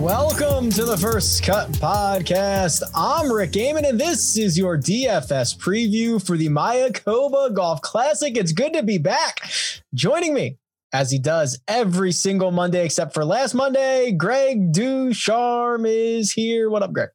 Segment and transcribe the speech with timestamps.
[0.00, 2.82] Welcome to the First Cut Podcast.
[2.94, 8.36] I'm Rick Gehman, and this is your DFS preview for the Mayakoba Golf Classic.
[8.36, 9.40] It's good to be back.
[9.94, 10.58] Joining me,
[10.92, 16.68] as he does every single Monday except for last Monday, Greg DuCharme is here.
[16.68, 17.08] What up, Greg?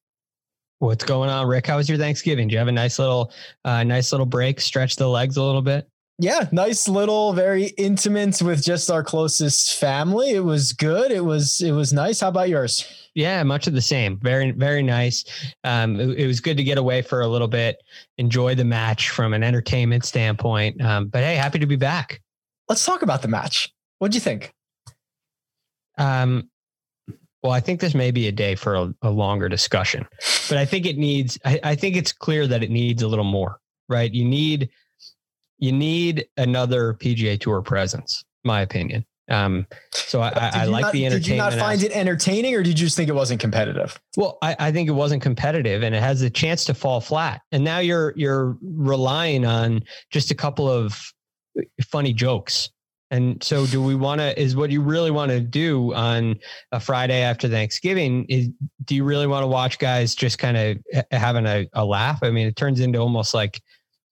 [0.79, 1.67] What's going on, Rick?
[1.67, 2.47] How was your Thanksgiving?
[2.47, 3.31] Do you have a nice little,
[3.63, 4.59] uh, nice little break?
[4.59, 5.87] Stretch the legs a little bit.
[6.21, 10.29] Yeah, nice little, very intimate with just our closest family.
[10.29, 11.11] It was good.
[11.11, 12.19] It was it was nice.
[12.19, 12.85] How about yours?
[13.15, 14.19] Yeah, much of the same.
[14.19, 15.25] Very very nice.
[15.63, 17.81] Um, it, it was good to get away for a little bit,
[18.19, 20.79] enjoy the match from an entertainment standpoint.
[20.79, 22.21] Um, but hey, happy to be back.
[22.69, 23.73] Let's talk about the match.
[23.97, 24.53] What'd you think?
[25.97, 26.51] Um,
[27.41, 30.05] well, I think this may be a day for a, a longer discussion,
[30.49, 31.39] but I think it needs.
[31.45, 33.57] I, I think it's clear that it needs a little more.
[33.89, 34.13] Right?
[34.13, 34.69] You need
[35.61, 39.05] you need another PGA Tour presence, my opinion.
[39.29, 41.23] Um, so I, I, I like not, the entertainment.
[41.23, 43.97] Did you not find it entertaining, or did you just think it wasn't competitive?
[44.17, 47.41] Well, I, I think it wasn't competitive, and it has a chance to fall flat.
[47.53, 50.99] And now you're you're relying on just a couple of
[51.89, 52.69] funny jokes.
[53.09, 54.37] And so, do we want to?
[54.41, 56.37] Is what you really want to do on
[56.71, 58.25] a Friday after Thanksgiving?
[58.27, 58.49] Is
[58.83, 62.19] do you really want to watch guys just kind of having a, a laugh?
[62.23, 63.61] I mean, it turns into almost like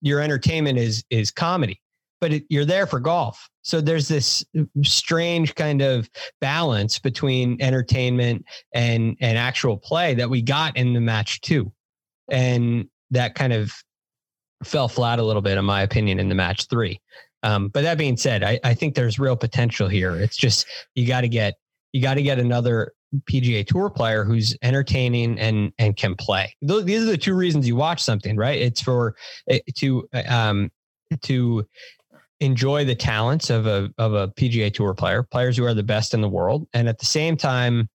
[0.02, 1.82] your entertainment is is comedy
[2.22, 3.50] but it, you're there for golf.
[3.62, 4.44] So there's this
[4.84, 6.10] strange kind of
[6.42, 11.72] balance between entertainment and and actual play that we got in the match too.
[12.30, 13.72] And that kind of
[14.64, 17.00] fell flat a little bit in my opinion in the match three.
[17.44, 20.16] Um, but that being said I, I think there's real potential here.
[20.16, 21.56] It's just you got to get
[21.94, 22.94] you got to get another
[23.30, 26.56] PGA Tour player who's entertaining and and can play.
[26.62, 28.60] Those, these are the two reasons you watch something, right?
[28.60, 29.16] It's for
[29.48, 30.72] eh, to um
[31.24, 31.66] to
[32.40, 36.14] enjoy the talents of a of a PGA Tour player, players who are the best
[36.14, 37.90] in the world, and at the same time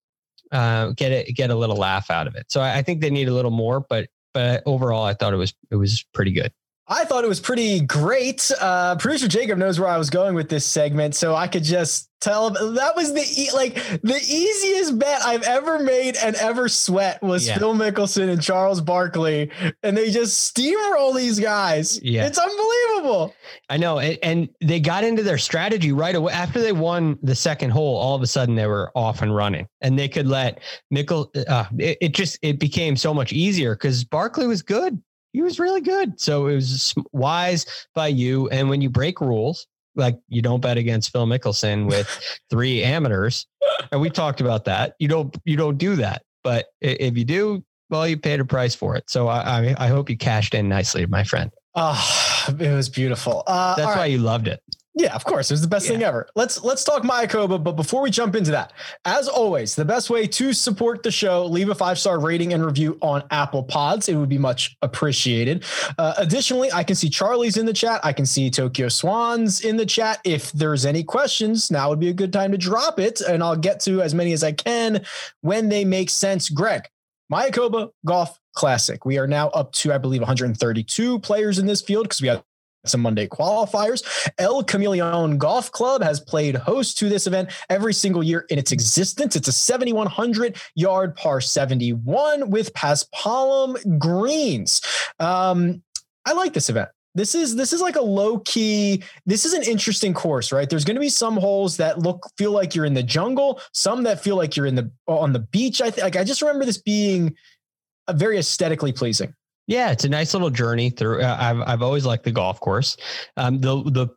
[0.52, 2.46] uh, get it get a little laugh out of it.
[2.50, 5.38] So I, I think they need a little more, but but overall, I thought it
[5.38, 6.52] was it was pretty good.
[6.88, 8.52] I thought it was pretty great.
[8.60, 12.10] Uh, Producer Jacob knows where I was going with this segment, so I could just
[12.20, 16.68] tell him that was the e- like the easiest bet I've ever made and ever
[16.68, 17.58] sweat was yeah.
[17.58, 19.52] Phil Mickelson and Charles Barkley,
[19.84, 22.02] and they just steamroll these guys.
[22.02, 23.36] Yeah, it's unbelievable.
[23.70, 27.70] I know, and they got into their strategy right away after they won the second
[27.70, 27.96] hole.
[27.96, 30.62] All of a sudden, they were off and running, and they could let
[30.94, 31.30] Mickel.
[31.48, 35.02] Uh, it, it just it became so much easier because Barkley was good
[35.34, 36.20] he was really good.
[36.20, 37.66] So it was wise
[37.96, 38.50] by you.
[38.50, 42.08] And when you break rules, like you don't bet against Phil Mickelson with
[42.50, 43.48] three amateurs,
[43.92, 44.96] and we talked about that.
[45.00, 46.24] You don't you don't do that.
[46.44, 49.10] But if you do, well, you paid a price for it.
[49.10, 51.52] So I I, I hope you cashed in nicely, my friend.
[51.76, 53.44] Oh, it was beautiful.
[53.48, 54.12] Uh, That's why right.
[54.12, 54.62] you loved it.
[54.94, 55.50] Yeah, of course.
[55.50, 55.94] It was the best yeah.
[55.94, 56.28] thing ever.
[56.36, 58.74] Let's let's talk Mayakoba, but before we jump into that,
[59.06, 62.98] as always, the best way to support the show, leave a five-star rating and review
[63.02, 64.10] on Apple Pods.
[64.10, 65.64] It would be much appreciated.
[65.98, 68.02] Uh, additionally, I can see Charlie's in the chat.
[68.04, 70.20] I can see Tokyo Swans in the chat.
[70.26, 73.56] If there's any questions, now would be a good time to drop it, and I'll
[73.56, 75.06] get to as many as I can
[75.40, 76.50] when they make sense.
[76.50, 76.90] Greg,
[77.32, 79.06] Mayakoba Golf Classic.
[79.06, 82.44] We are now up to, I believe, 132 players in this field because we have
[82.86, 84.04] some Monday qualifiers.
[84.38, 88.72] El Camaleón Golf Club has played host to this event every single year in its
[88.72, 89.36] existence.
[89.36, 94.82] It's a 7,100 yard par 71 with Paspalum greens.
[95.20, 95.84] Um,
[96.26, 96.90] I like this event.
[97.14, 99.04] This is this is like a low key.
[99.26, 100.70] This is an interesting course, right?
[100.70, 104.04] There's going to be some holes that look feel like you're in the jungle, some
[104.04, 105.82] that feel like you're in the on the beach.
[105.82, 107.36] I think like I just remember this being
[108.08, 109.34] a very aesthetically pleasing.
[109.72, 111.22] Yeah, it's a nice little journey through.
[111.22, 112.98] Uh, I've I've always liked the golf course.
[113.38, 114.10] Um, the the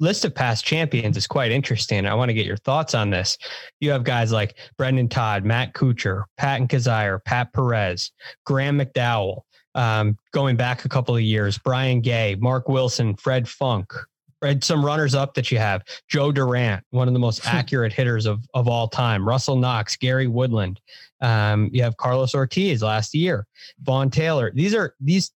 [0.00, 2.04] list of past champions is quite interesting.
[2.04, 3.38] I want to get your thoughts on this.
[3.80, 8.12] You have guys like Brendon Todd, Matt Kuchar, Patton Kizzire, Pat Perez,
[8.44, 9.40] Graham McDowell.
[9.74, 13.90] Um, going back a couple of years, Brian Gay, Mark Wilson, Fred Funk,
[14.40, 18.26] Right, some runners up that you have: Joe Durant, one of the most accurate hitters
[18.26, 19.26] of of all time.
[19.26, 20.80] Russell Knox, Gary Woodland.
[21.20, 23.46] Um, you have Carlos Ortiz last year,
[23.82, 24.52] Vaughn Taylor.
[24.54, 25.32] These are these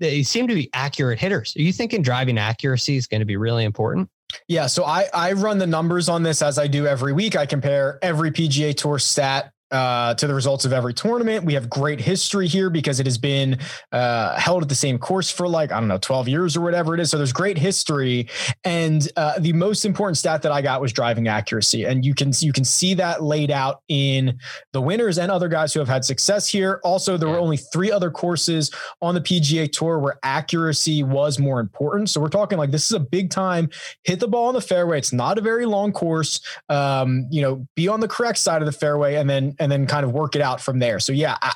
[0.00, 1.54] they seem to be accurate hitters.
[1.56, 4.08] Are you thinking driving accuracy is going to be really important?
[4.48, 7.36] Yeah, so I I run the numbers on this as I do every week.
[7.36, 11.44] I compare every PGA Tour stat uh, to the results of every tournament.
[11.44, 13.58] We have great history here because it has been
[13.92, 16.94] uh, held at the same course for like, I don't know, 12 years or whatever
[16.94, 17.10] it is.
[17.10, 18.28] So there's great history.
[18.64, 21.84] And uh, the most important stat that I got was driving accuracy.
[21.84, 24.38] And you can, you can see that laid out in
[24.72, 26.80] the winners and other guys who have had success here.
[26.82, 28.70] Also, there were only three other courses
[29.00, 32.10] on the PGA Tour where accuracy was more important.
[32.10, 33.70] So we're talking like this is a big time
[34.04, 34.98] hit the ball on the fairway.
[34.98, 36.40] It's not a very long course.
[36.68, 39.86] Um, you know, be on the correct side of the fairway and then and then
[39.86, 40.98] kind of work it out from there.
[40.98, 41.52] So yeah, I,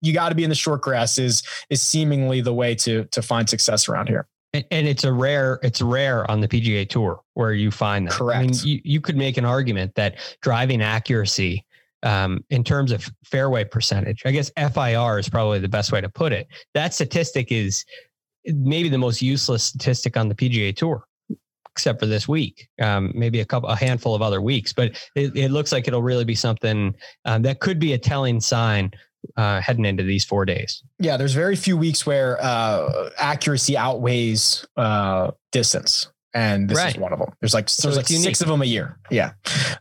[0.00, 3.22] you got to be in the short grass is is seemingly the way to to
[3.22, 4.26] find success around here.
[4.54, 8.12] And, it's a rare, it's rare on the PGA Tour where you find that.
[8.12, 8.38] Correct.
[8.38, 11.64] I mean, you, you could make an argument that driving accuracy
[12.02, 16.08] um, in terms of fairway percentage, I guess FIR is probably the best way to
[16.10, 16.48] put it.
[16.74, 17.86] That statistic is
[18.44, 21.06] maybe the most useless statistic on the PGA Tour
[21.74, 24.72] except for this week, um, maybe a couple, a handful of other weeks.
[24.72, 28.40] But it, it looks like it'll really be something um, that could be a telling
[28.40, 28.92] sign
[29.36, 30.82] uh, heading into these four days.
[30.98, 36.94] Yeah, there's very few weeks where uh, accuracy outweighs uh, distance and this right.
[36.94, 37.32] is one of them.
[37.40, 38.24] There's like so there's like unique.
[38.24, 38.98] six of them a year.
[39.10, 39.32] Yeah.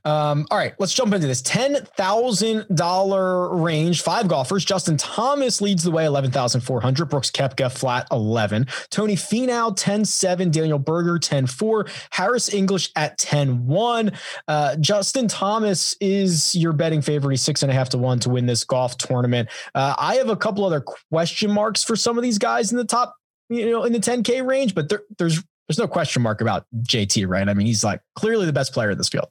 [0.04, 4.02] Um, all right, let's jump into this ten thousand dollar range.
[4.02, 4.66] Five golfers.
[4.66, 7.06] Justin Thomas leads the way, eleven thousand four hundred.
[7.06, 8.68] Brooks Koepka flat eleven.
[8.90, 10.52] Tony Finau 10-7.
[10.52, 11.90] Daniel Berger 10-4.
[12.12, 14.16] Harris English at 10-1.
[14.48, 17.32] Uh, Justin Thomas is your betting favorite.
[17.32, 19.50] He's six and a half to one to win this golf tournament.
[19.74, 22.86] Uh, I have a couple other question marks for some of these guys in the
[22.86, 23.16] top
[23.50, 27.30] you know, in the 10K range, but there, there's there's no question mark about JT,
[27.30, 27.48] right?
[27.48, 29.30] I mean, he's like clearly the best player in this field.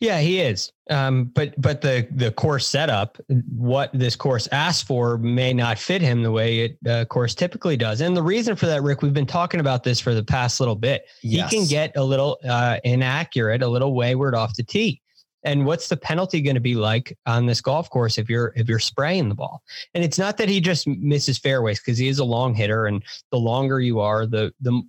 [0.00, 0.72] Yeah, he is.
[0.88, 3.18] Um, but but the the course setup,
[3.54, 7.76] what this course asks for, may not fit him the way it uh, course typically
[7.76, 8.00] does.
[8.00, 10.74] And the reason for that, Rick, we've been talking about this for the past little
[10.74, 11.04] bit.
[11.22, 11.50] Yes.
[11.50, 15.02] He can get a little uh, inaccurate, a little wayward off the tee.
[15.44, 18.68] And what's the penalty going to be like on this golf course if you're if
[18.68, 19.62] you're spraying the ball?
[19.94, 23.02] And it's not that he just misses fairways because he is a long hitter, and
[23.30, 24.82] the longer you are, the the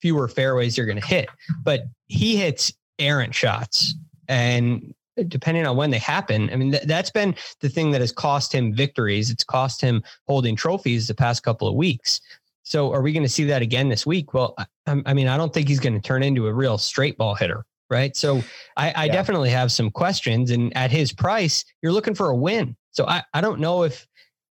[0.00, 1.28] fewer fairways you're going to hit.
[1.62, 3.94] But he hits errant shots.
[4.28, 4.94] And
[5.28, 8.52] depending on when they happen, I mean, th- that's been the thing that has cost
[8.52, 9.30] him victories.
[9.30, 12.20] It's cost him holding trophies the past couple of weeks.
[12.62, 14.34] So are we going to see that again this week?
[14.34, 14.66] Well, I,
[15.06, 17.64] I mean, I don't think he's going to turn into a real straight ball hitter.
[17.88, 18.16] Right.
[18.16, 18.42] So
[18.76, 19.12] I, I yeah.
[19.12, 20.50] definitely have some questions.
[20.50, 22.76] And at his price, you're looking for a win.
[22.90, 24.08] So I, I don't know if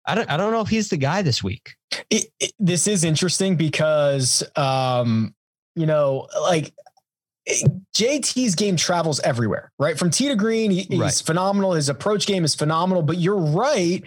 [0.06, 1.74] I don't I don't know if he's the guy this week.
[2.08, 5.34] It, it, this is interesting because um,
[5.74, 6.72] you know, like
[7.94, 9.98] JT's game travels everywhere, right?
[9.98, 11.22] From tee to green, he, he's right.
[11.24, 11.72] phenomenal.
[11.72, 13.02] His approach game is phenomenal.
[13.02, 14.02] But you're right.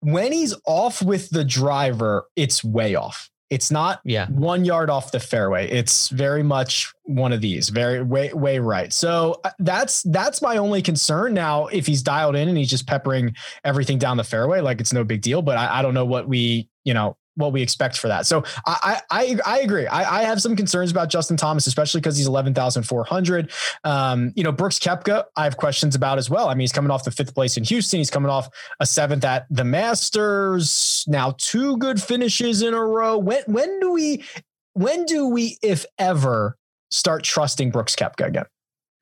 [0.00, 3.30] When he's off with the driver, it's way off.
[3.48, 4.26] It's not yeah.
[4.28, 5.70] one yard off the fairway.
[5.70, 8.92] It's very much one of these, very way way right.
[8.92, 11.66] So uh, that's that's my only concern now.
[11.68, 15.04] If he's dialed in and he's just peppering everything down the fairway, like it's no
[15.04, 15.42] big deal.
[15.42, 18.26] But I, I don't know what we you know what we expect for that.
[18.26, 19.86] So I I I agree.
[19.86, 23.52] I, I have some concerns about Justin Thomas, especially because he's eleven thousand four hundred.
[23.84, 26.48] Um, you know, Brooks Koepka, I have questions about as well.
[26.48, 27.98] I mean, he's coming off the fifth place in Houston.
[27.98, 28.48] He's coming off
[28.80, 31.04] a seventh at the Masters.
[31.06, 33.18] Now two good finishes in a row.
[33.18, 34.24] When when do we
[34.72, 36.58] when do we, if ever,
[36.90, 38.44] start trusting Brooks Koepka again?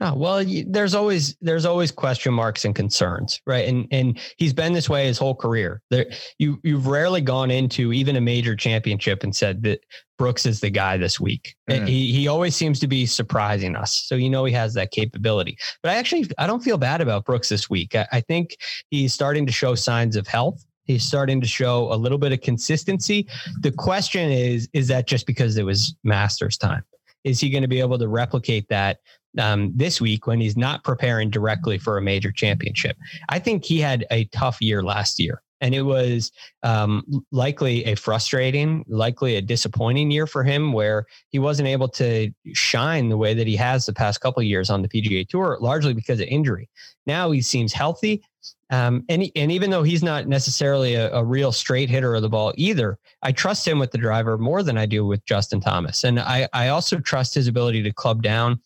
[0.01, 3.69] Oh, well, there's always there's always question marks and concerns, right?
[3.69, 5.81] And and he's been this way his whole career.
[5.91, 6.07] There,
[6.39, 9.81] you you've rarely gone into even a major championship and said that
[10.19, 11.55] Brooks is the guy this week.
[11.71, 11.87] Mm.
[11.87, 15.57] He he always seems to be surprising us, so you know he has that capability.
[15.81, 17.95] But I actually I don't feel bad about Brooks this week.
[17.95, 18.57] I, I think
[18.91, 20.65] he's starting to show signs of health.
[20.85, 23.29] He's starting to show a little bit of consistency.
[23.61, 26.83] The question is, is that just because it was Masters time?
[27.23, 28.99] Is he going to be able to replicate that
[29.38, 32.97] um, this week when he's not preparing directly for a major championship.
[33.29, 35.43] I think he had a tough year last year.
[35.61, 36.31] And it was
[36.62, 42.31] um, likely a frustrating, likely a disappointing year for him, where he wasn't able to
[42.53, 45.95] shine the way that he has the past couple years on the PGA Tour, largely
[45.95, 46.69] because of injury.
[47.07, 48.23] Now he seems healthy,
[48.69, 52.29] um, and and even though he's not necessarily a, a, real straight hitter of the
[52.29, 56.05] ball either, I trust him with the driver more than I do with Justin Thomas,
[56.05, 58.61] and I I also trust his ability to club down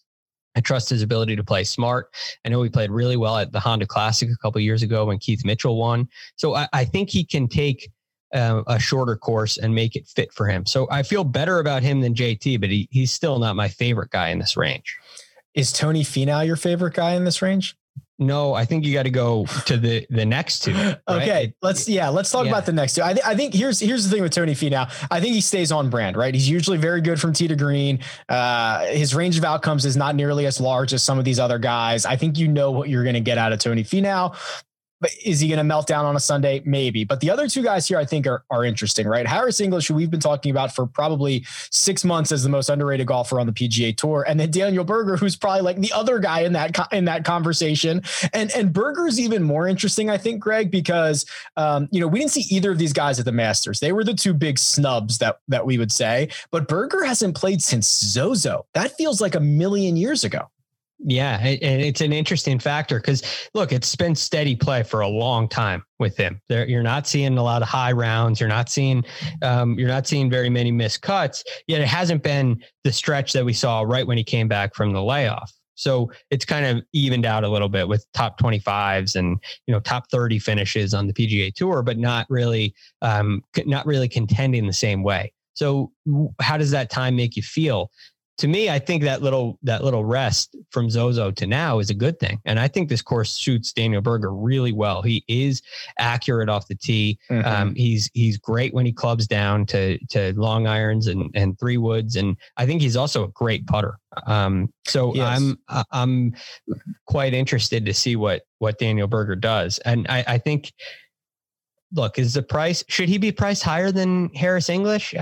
[0.58, 2.12] I trust his ability to play smart.
[2.44, 5.18] I know he played really well at the Honda Classic a couple years ago when
[5.18, 6.08] Keith Mitchell won.
[6.34, 7.88] So I, I think he can take
[8.34, 10.66] uh, a shorter course and make it fit for him.
[10.66, 14.10] So I feel better about him than JT, but he, he's still not my favorite
[14.10, 14.98] guy in this range.
[15.54, 17.76] Is Tony Finau your favorite guy in this range?
[18.20, 20.74] No, I think you got to go to the the next two.
[20.74, 20.96] Right?
[21.08, 22.52] Okay, let's yeah, let's talk yeah.
[22.52, 23.02] about the next two.
[23.02, 24.90] I, th- I think here's here's the thing with Tony Finau.
[25.10, 26.34] I think he stays on brand, right?
[26.34, 28.00] He's usually very good from tee to green.
[28.28, 31.58] Uh, his range of outcomes is not nearly as large as some of these other
[31.58, 32.06] guys.
[32.06, 34.36] I think you know what you're going to get out of Tony Finau.
[35.00, 36.62] But is he going to melt down on a Sunday?
[36.64, 37.04] Maybe.
[37.04, 39.26] But the other two guys here, I think, are, are interesting, right?
[39.26, 43.06] Harris English, who we've been talking about for probably six months as the most underrated
[43.06, 46.40] golfer on the PGA Tour, and then Daniel Berger, who's probably like the other guy
[46.40, 48.02] in that in that conversation.
[48.32, 51.24] And and Berger's even more interesting, I think, Greg, because
[51.56, 53.80] um, you know we didn't see either of these guys at the Masters.
[53.80, 56.28] They were the two big snubs that that we would say.
[56.50, 58.66] But Berger hasn't played since Zozo.
[58.74, 60.50] That feels like a million years ago.
[61.00, 63.22] Yeah, and it's an interesting factor because
[63.54, 66.40] look, it's been steady play for a long time with him.
[66.48, 68.40] There, you're not seeing a lot of high rounds.
[68.40, 69.04] You're not seeing,
[69.42, 71.44] um, you're not seeing very many missed cuts.
[71.68, 74.92] Yet it hasn't been the stretch that we saw right when he came back from
[74.92, 75.52] the layoff.
[75.76, 79.38] So it's kind of evened out a little bit with top 25s and
[79.68, 84.08] you know top 30 finishes on the PGA Tour, but not really, um, not really
[84.08, 85.32] contending the same way.
[85.54, 85.92] So
[86.40, 87.90] how does that time make you feel?
[88.38, 91.94] To me, I think that little that little rest from Zozo to now is a
[91.94, 95.02] good thing, and I think this course suits Daniel Berger really well.
[95.02, 95.60] He is
[95.98, 97.18] accurate off the tee.
[97.30, 97.46] Mm-hmm.
[97.46, 101.78] Um, he's he's great when he clubs down to to long irons and and three
[101.78, 103.98] woods, and I think he's also a great putter.
[104.26, 105.26] Um, so yes.
[105.36, 105.58] I'm
[105.90, 106.34] I'm
[107.06, 110.72] quite interested to see what what Daniel Berger does, and I, I think
[111.92, 115.14] look, is the price, should he be priced higher than Harris English?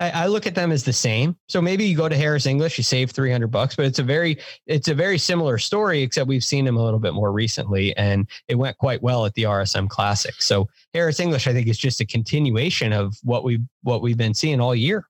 [0.00, 1.36] I, I, look at them as the same.
[1.48, 4.38] So maybe you go to Harris English, you save 300 bucks, but it's a very,
[4.66, 8.28] it's a very similar story, except we've seen him a little bit more recently and
[8.48, 10.34] it went quite well at the RSM Classic.
[10.42, 14.34] So Harris English, I think is just a continuation of what we, what we've been
[14.34, 15.06] seeing all year.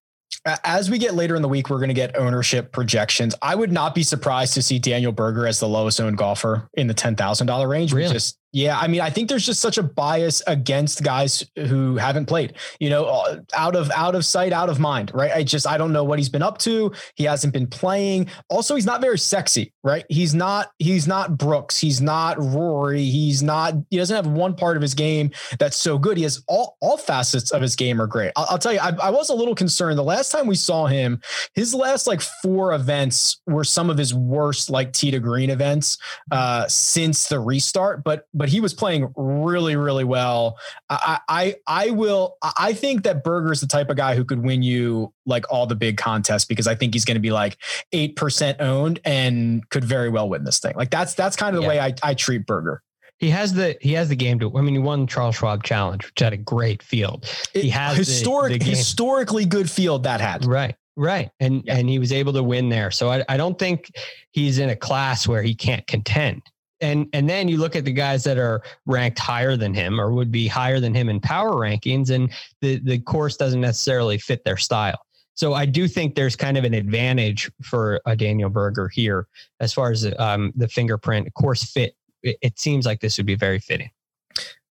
[0.65, 3.35] As we get later in the week, we're going to get ownership projections.
[3.43, 6.87] I would not be surprised to see Daniel Berger as the lowest owned golfer in
[6.87, 7.93] the $10,000 range.
[7.93, 8.13] Really?
[8.13, 12.27] Just yeah, I mean, I think there's just such a bias against guys who haven't
[12.27, 12.55] played.
[12.81, 15.31] You know, uh, out of out of sight, out of mind, right?
[15.31, 16.93] I just I don't know what he's been up to.
[17.15, 18.29] He hasn't been playing.
[18.49, 20.07] Also, he's not very sexy, right?
[20.09, 21.79] He's not he's not Brooks.
[21.79, 23.05] He's not Rory.
[23.05, 23.75] He's not.
[23.91, 26.17] He doesn't have one part of his game that's so good.
[26.17, 28.33] He has all all facets of his game are great.
[28.35, 30.87] I'll, I'll tell you, I, I was a little concerned the last time we saw
[30.87, 31.21] him.
[31.55, 35.99] His last like four events were some of his worst like tee to green events
[36.31, 40.59] uh, since the restart, but but he was playing really, really well.
[40.89, 42.37] I, I, I will.
[42.59, 45.77] I think that Berger's the type of guy who could win you like all the
[45.77, 47.59] big contests because I think he's going to be like
[47.93, 50.75] eight percent owned and could very well win this thing.
[50.77, 51.69] Like that's that's kind of the yeah.
[51.69, 52.83] way I, I treat Berger.
[53.19, 54.57] He has the he has the game to.
[54.57, 57.29] I mean, he won Charles Schwab Challenge, which had a great field.
[57.53, 60.45] He has historic, the, the historically good field that had.
[60.45, 61.77] Right, right, and yeah.
[61.77, 62.93] and he was able to win there.
[62.93, 63.91] So I, I don't think
[64.31, 66.43] he's in a class where he can't contend
[66.81, 70.13] and and then you look at the guys that are ranked higher than him or
[70.13, 74.45] would be higher than him in power rankings and the the course doesn't necessarily fit
[74.45, 75.01] their style.
[75.35, 79.27] So i do think there's kind of an advantage for a daniel berger here
[79.61, 81.95] as far as um, the fingerprint course fit.
[82.23, 83.91] It, it seems like this would be very fitting.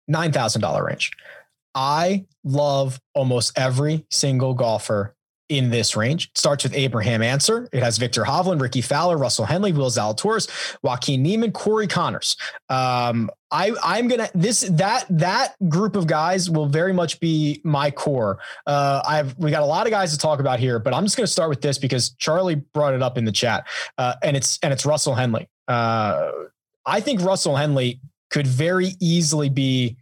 [0.10, 1.12] $9000 range.
[1.74, 5.16] I love almost every single golfer
[5.50, 6.30] in this range.
[6.30, 7.70] It starts with Abraham Ancer.
[7.72, 10.50] It has Viktor Hovland, Rickie Fowler, Russell Henley, Will Zalatoris,
[10.82, 12.36] Joaquin Niemann, Corey Conners.
[12.70, 17.92] Um, I, I'm gonna this that that group of guys will very much be my
[17.92, 18.40] core.
[18.66, 21.16] Uh, I've we got a lot of guys to talk about here, but I'm just
[21.16, 24.60] gonna start with this because Charlie brought it up in the chat, uh, and it's
[24.64, 25.48] and it's Russell Henley.
[25.68, 26.32] Uh,
[26.86, 29.96] I think Russell Henley could very easily be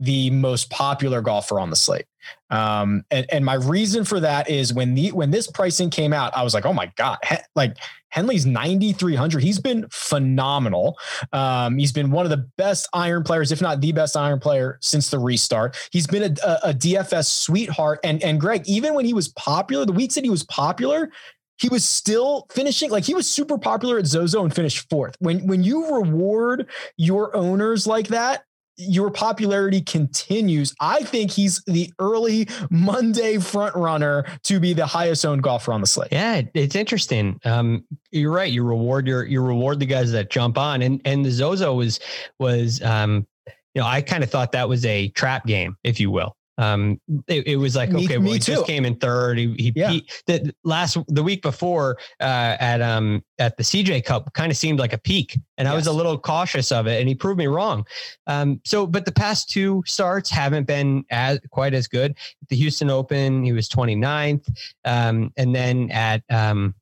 [0.00, 2.06] the most popular golfer on the slate.
[2.50, 6.36] Um, and, and my reason for that is when the when this pricing came out,
[6.36, 7.76] I was like, oh my god, he, like
[8.08, 9.42] Henley's 9,300.
[9.42, 10.98] He's been phenomenal.
[11.32, 14.78] Um, he's been one of the best iron players, if not the best iron player
[14.82, 15.76] since the restart.
[15.92, 18.00] He's been a, a, a DFS sweetheart.
[18.02, 21.10] And and Greg, even when he was popular, the weeks that he was popular,
[21.58, 25.14] he was still finishing like he was super popular at Zozo and finished fourth.
[25.20, 28.44] When when you reward your owners like that,
[28.80, 30.74] your popularity continues.
[30.80, 35.80] I think he's the early Monday front runner to be the highest owned golfer on
[35.80, 36.08] the slate.
[36.12, 37.38] Yeah, it's interesting.
[37.44, 38.50] Um, you're right.
[38.50, 42.00] You reward your you reward the guys that jump on, and and the Zozo was
[42.38, 43.26] was um,
[43.74, 46.36] you know I kind of thought that was a trap game, if you will.
[46.60, 48.52] Um, it, it was like Me- okay, me well, he too.
[48.52, 49.38] just came in third.
[49.38, 49.90] He, he Yeah.
[49.90, 54.58] he- the last the week before uh, at um at the CJ Cup kind of
[54.58, 57.38] seemed like a peak, and I was a little cautious of it, and he proved
[57.38, 57.86] me wrong.
[58.26, 62.14] Um, so but the past two starts haven't been as quite as good.
[62.50, 64.46] The Houston Open, he was 29th,
[64.84, 66.74] um, and then at um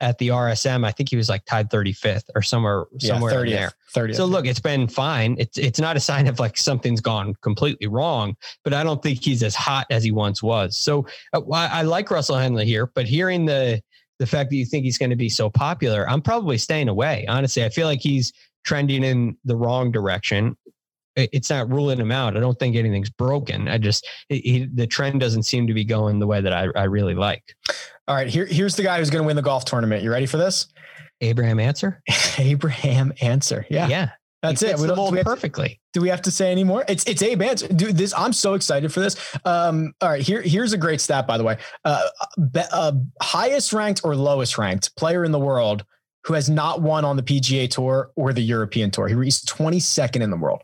[0.00, 3.72] at the RSM, I think he was like tied 35th or somewhere somewhere in there.
[3.94, 4.16] 30th.
[4.16, 5.36] So look, it's been fine.
[5.38, 9.22] It's it's not a sign of like something's gone completely wrong, but I don't think
[9.22, 10.76] he's as hot as he once was.
[10.76, 13.82] So uh, I, I like Russell Henley here, but hearing the
[14.18, 17.26] the fact that you think he's going to be so popular, I'm probably staying away.
[17.28, 18.32] Honestly, I feel like he's
[18.64, 20.56] trending in the wrong direction.
[21.16, 22.36] It- It's not ruling him out.
[22.36, 23.68] I don't think anything's broken.
[23.68, 26.68] I just he, he- the trend doesn't seem to be going the way that I,
[26.76, 27.42] I really like.
[28.08, 30.02] All right, here, here's the guy who's going to win the golf tournament.
[30.04, 30.68] You ready for this?
[31.22, 32.02] Abraham Ancer.
[32.38, 33.66] Abraham Ancer.
[33.70, 34.10] Yeah, yeah.
[34.42, 34.78] that's it.
[34.78, 35.80] We don't, do, we have to, perfectly.
[35.94, 36.84] do we have to say any more?
[36.88, 37.68] It's it's Abe Ancer.
[37.68, 39.16] Dude, this I'm so excited for this.
[39.44, 41.56] Um, all right, here here's a great stat by the way.
[41.84, 42.02] Uh,
[42.52, 42.92] be, uh,
[43.22, 45.84] highest ranked or lowest ranked player in the world
[46.26, 49.06] who has not won on the PGA Tour or the European Tour.
[49.06, 50.62] He he's 22nd in the world,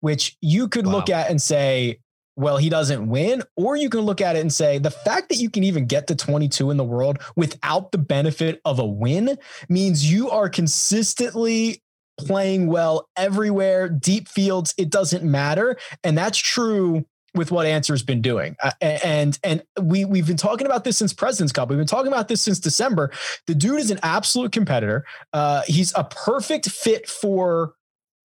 [0.00, 1.98] which you could look at and say,
[2.36, 5.36] well, he doesn't win, or you can look at it and say the fact that
[5.36, 9.36] you can even get to 22 in the world without the benefit of a win
[9.68, 11.82] means you are consistently
[12.18, 15.76] playing well everywhere, deep fields, it doesn't matter.
[16.02, 18.56] And that's true with what Ancer's been doing.
[18.62, 21.68] Uh, and and we we've been talking about this since President's Cup.
[21.68, 23.10] We've been talking about this since December.
[23.46, 25.04] The dude is an absolute competitor.
[25.32, 27.74] Uh, he's a perfect fit for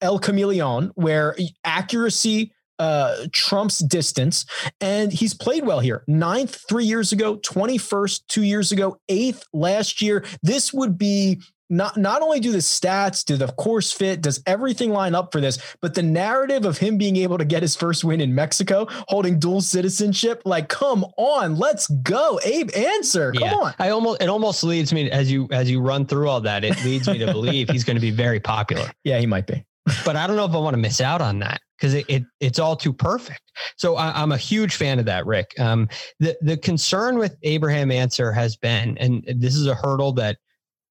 [0.02, 1.36] El Camaleón, where
[1.66, 4.46] accuracy uh, trumps distance,
[4.80, 6.04] and he's played well here.
[6.08, 10.24] Ninth three years ago, twenty first two years ago, eighth last year.
[10.42, 14.92] This would be not not only do the stats, do the course fit, does everything
[14.92, 18.04] line up for this, but the narrative of him being able to get his first
[18.04, 22.70] win in Mexico, holding dual citizenship, like, come on, let's go, Abe.
[22.76, 23.54] Ancer, come Yeah.
[23.56, 23.74] on.
[23.80, 26.84] I almost it almost leads me as you as you run through all that, it
[26.84, 28.90] leads me to believe he's going to be very popular.
[29.04, 29.64] Yeah, he might be.
[30.06, 32.24] But I don't know if I want to miss out on that because it, it
[32.40, 33.42] it's all too perfect.
[33.76, 35.52] So I, I'm a huge fan of that, Rick.
[35.60, 35.88] Um,
[36.20, 40.38] the the concern with Abraham Ancer has been, and this is a hurdle that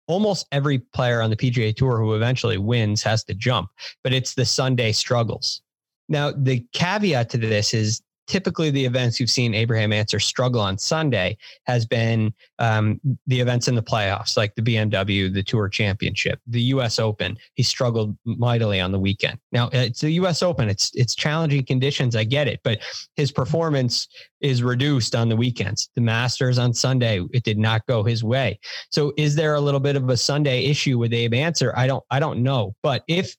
[0.08, 3.70] almost every player on the PGA Tour who eventually wins has to jump,
[4.04, 5.62] but it's the Sunday struggles.
[6.10, 10.78] Now, the caveat to this is typically the events you've seen Abraham Ancer struggle on
[10.78, 16.40] Sunday has been um, the events in the playoffs, like the BMW, the Tour Championship,
[16.48, 17.00] the U.S.
[17.00, 17.38] Open.
[17.56, 19.40] He struggled mightily on the weekend.
[19.52, 20.42] Now it's the U.S.
[20.42, 20.70] Open.
[20.70, 22.16] It's it's challenging conditions.
[22.16, 22.80] I get it, but
[23.16, 24.08] his performance
[24.42, 25.90] is reduced on the weekends.
[25.96, 28.60] The Masters on Sunday, it did not go his way.
[28.92, 31.74] So is there a little bit of a Sunday issue with Abe Ancer?
[31.76, 33.36] I don't I don't know, but if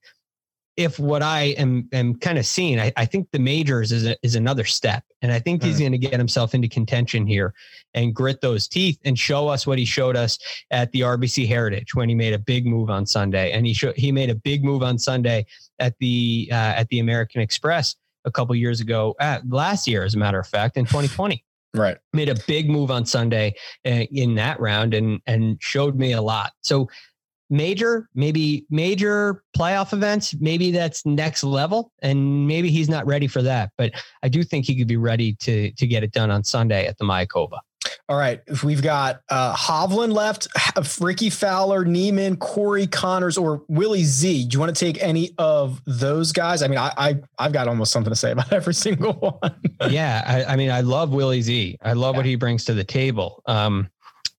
[0.76, 4.16] if what I am am kind of seeing, I, I think the majors is a,
[4.24, 7.54] is another step, and I think he's going to get himself into contention here
[7.94, 10.38] and grit those teeth and show us what he showed us
[10.70, 13.96] at the RBC Heritage when he made a big move on Sunday, and he showed
[13.96, 15.46] he made a big move on Sunday
[15.78, 20.14] at the uh, at the American Express a couple years ago, uh, last year, as
[20.14, 21.44] a matter of fact, in 2020
[21.76, 21.98] Right.
[22.12, 26.22] made a big move on Sunday uh, in that round and and showed me a
[26.22, 26.52] lot.
[26.62, 26.88] So
[27.50, 33.42] major, maybe major playoff events, maybe that's next level, and maybe he's not ready for
[33.42, 33.70] that.
[33.76, 36.86] But I do think he could be ready to to get it done on Sunday
[36.86, 37.58] at the Mayakoba.
[38.08, 38.40] All right.
[38.46, 40.48] If we've got uh, Hovland left,
[41.00, 44.46] Rickie Fowler, Niemann, Corey Conners, or Willie Z.
[44.46, 46.62] Do you want to take any of those guys?
[46.62, 49.54] I mean, I, I I've got almost something to say about every single one.
[49.90, 51.78] yeah, I, I mean, I love Willie Z.
[51.82, 53.42] I love what he brings to the table.
[53.46, 53.88] Um,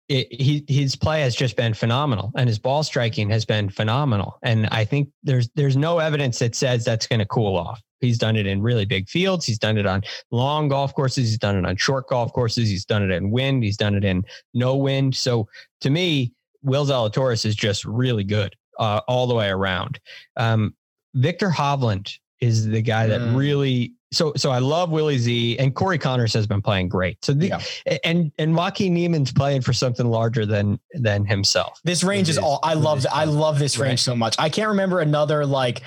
[0.08, 4.38] it, he his play has just been phenomenal, and his ball striking has been phenomenal.
[4.44, 7.82] And I think there's there's no evidence that says that's going to cool off.
[8.02, 9.46] He's done it in really big fields.
[9.46, 11.30] He's done it on long golf courses.
[11.30, 12.70] He's done it on short golf courses.
[12.70, 13.64] He's done it in wind.
[13.64, 15.16] He's done it in no wind.
[15.16, 15.48] So
[15.82, 20.00] to me, Will Zalatoris is just really good uh, all the way around.
[20.36, 20.76] Um,
[21.16, 23.36] Viktor Hovland is the guy that Mm.
[23.36, 23.94] really.
[24.12, 27.24] So so I love Willie Z and Corey Conners has been playing great.
[27.26, 27.98] So the, Yeah.
[28.04, 31.80] and and Joaquin Niemann's playing for something larger than than himself.
[31.84, 32.98] This range is his- all I love.
[33.00, 34.00] his that I love this range Right.
[34.00, 34.36] so much.
[34.40, 35.82] I can't remember another like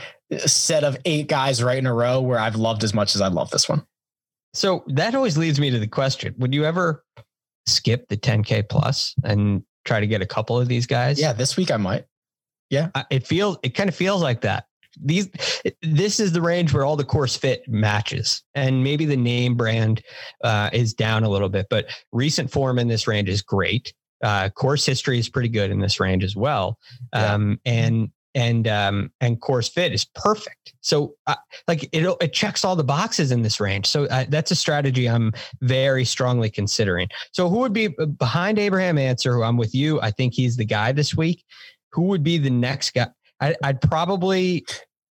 [0.46, 3.28] set of eight guys right in a row where I've loved as much as I
[3.28, 3.86] love this one.
[4.52, 7.04] So that always leads me to the question: Would you ever
[7.66, 11.18] skip the 10k plus and try to get a couple of these guys?
[11.20, 12.04] Yeah, this week I might.
[12.94, 14.66] I- it feels it kind of feels like that.
[15.04, 15.28] These
[15.82, 20.02] this is the range where all the course fit matches, and maybe the name brand
[20.44, 23.92] uh, is down a little bit, but recent form in this range is great.
[24.22, 26.78] Uh, course history is pretty good in this range as well,
[27.12, 27.34] Yeah.
[27.34, 30.74] um, and and um, and course fit is perfect.
[30.80, 33.86] So uh, like it it checks all the boxes in this range.
[33.86, 37.08] So uh, that's a strategy I'm very strongly considering.
[37.32, 40.00] So who would be uh, behind Abraham Ancer Who I'm with you.
[40.00, 41.44] I think he's the guy this week.
[41.92, 43.08] Who would be the next guy?
[43.40, 44.66] I, I'd probably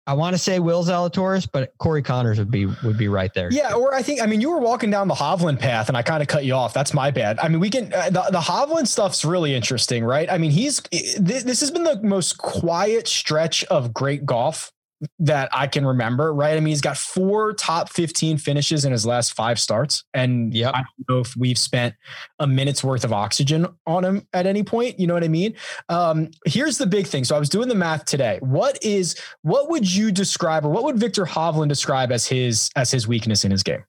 [0.06, 3.48] I want to say Will Zalatoris, but Corey Conners would be would be right there.
[3.50, 6.02] Yeah, or I think I mean you were walking down the Hovland path, and I
[6.02, 6.74] kind of cut you off.
[6.74, 7.38] That's my bad.
[7.38, 10.30] I mean we can uh, the the Hovland stuff's really interesting, right?
[10.30, 14.72] I mean he's this, this has been the most quiet stretch of great golf
[15.18, 16.56] that I can remember, right?
[16.56, 20.04] I mean, he's got four top 15 finishes in his last five starts.
[20.14, 20.74] And yep.
[20.74, 21.94] I don't know if we've spent
[22.38, 24.98] a minute's worth of oxygen on him at any point.
[24.98, 25.54] You know what I mean?
[25.88, 27.24] Um, here's the big thing.
[27.24, 28.38] So I was doing the math today.
[28.40, 32.90] What is what would you describe or what would Viktor Hovland describe as his as
[32.90, 33.84] his weakness in his game?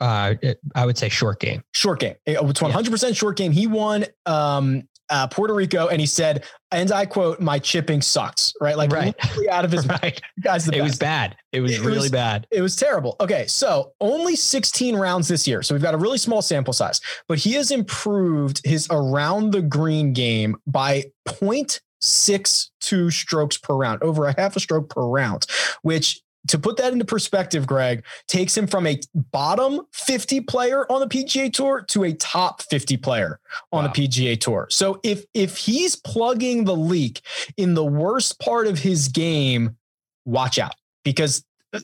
[0.00, 0.34] Uh,
[0.74, 1.62] I would say short game.
[1.74, 2.14] Short game.
[2.24, 3.12] It's 100% yeah.
[3.12, 3.50] short game.
[3.50, 8.52] He won um, uh, Puerto Rico, and he said, and I quote, "My chipping sucks."
[8.60, 9.14] Right, like right.
[9.50, 10.20] out of his right.
[10.40, 10.90] Guys, the it best.
[10.90, 11.36] was bad.
[11.52, 12.46] It was it really was, bad.
[12.50, 13.16] It was terrible.
[13.20, 17.00] Okay, so only 16 rounds this year, so we've got a really small sample size,
[17.26, 23.74] but he has improved his around the green game by point six two strokes per
[23.74, 25.46] round, over a half a stroke per round,
[25.82, 31.00] which to put that into perspective, Greg takes him from a bottom 50 player on
[31.00, 33.40] the PGA Tour to a top 50 player
[33.72, 33.92] on wow.
[33.92, 34.66] the PGA Tour.
[34.70, 37.22] So if if he's plugging the leak
[37.56, 39.76] in the worst part of his game,
[40.24, 41.80] watch out because uh,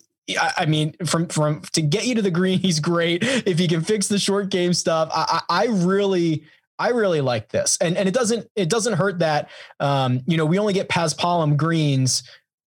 [0.57, 3.23] I mean, from from to get you to the green, he's great.
[3.23, 6.45] If he can fix the short game stuff, I, I really
[6.79, 9.51] I really like this, and and it doesn't it doesn't hurt that
[9.81, 12.23] um, you know we only get Paz Paspalum greens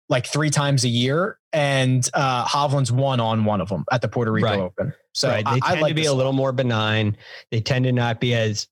[0.09, 4.09] like three times a year, and uh, Hovland's won on one of them at the
[4.09, 4.61] Puerto Rico right.
[4.61, 4.93] Open.
[5.13, 5.45] So right.
[5.45, 7.17] they I, tend I like to be a little more benign.
[7.51, 8.69] They tend to not be as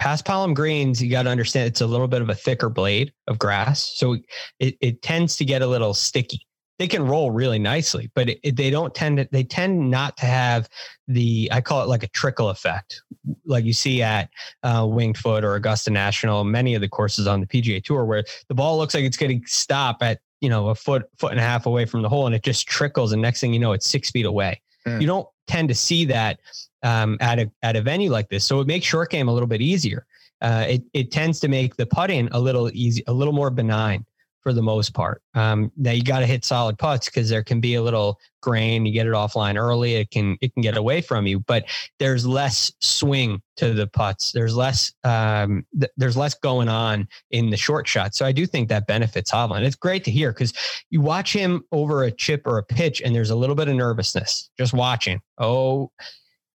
[0.00, 1.02] Paspalum greens.
[1.02, 4.16] You got to understand it's a little bit of a thicker blade of grass, so
[4.58, 6.46] it, it tends to get a little sticky.
[6.78, 9.28] They can roll really nicely, but it, it, they don't tend to.
[9.32, 10.68] They tend not to have
[11.08, 13.02] the I call it like a trickle effect,
[13.46, 14.28] like you see at
[14.62, 18.24] uh, Winged Foot or Augusta National, many of the courses on the PGA Tour, where
[18.48, 21.40] the ball looks like it's going to stop at you know, a foot, foot and
[21.40, 23.10] a half away from the hole and it just trickles.
[23.10, 24.62] And next thing you know, it's six feet away.
[24.86, 25.00] Mm.
[25.00, 26.38] You don't tend to see that
[26.84, 28.44] um, at a, at a venue like this.
[28.44, 30.06] So it makes short game a little bit easier.
[30.40, 34.06] Uh, it, it tends to make the putting a little easy, a little more benign
[34.46, 35.22] for the most part.
[35.34, 38.86] Um, now you got to hit solid putts because there can be a little grain.
[38.86, 41.40] You get it offline early, it can it can get away from you.
[41.40, 41.64] But
[41.98, 44.30] there's less swing to the putts.
[44.30, 48.14] There's less um, th- there's less going on in the short shot.
[48.14, 49.64] So I do think that benefits Hovland.
[49.64, 50.52] It's great to hear because
[50.90, 53.74] you watch him over a chip or a pitch, and there's a little bit of
[53.74, 55.20] nervousness just watching.
[55.38, 55.90] Oh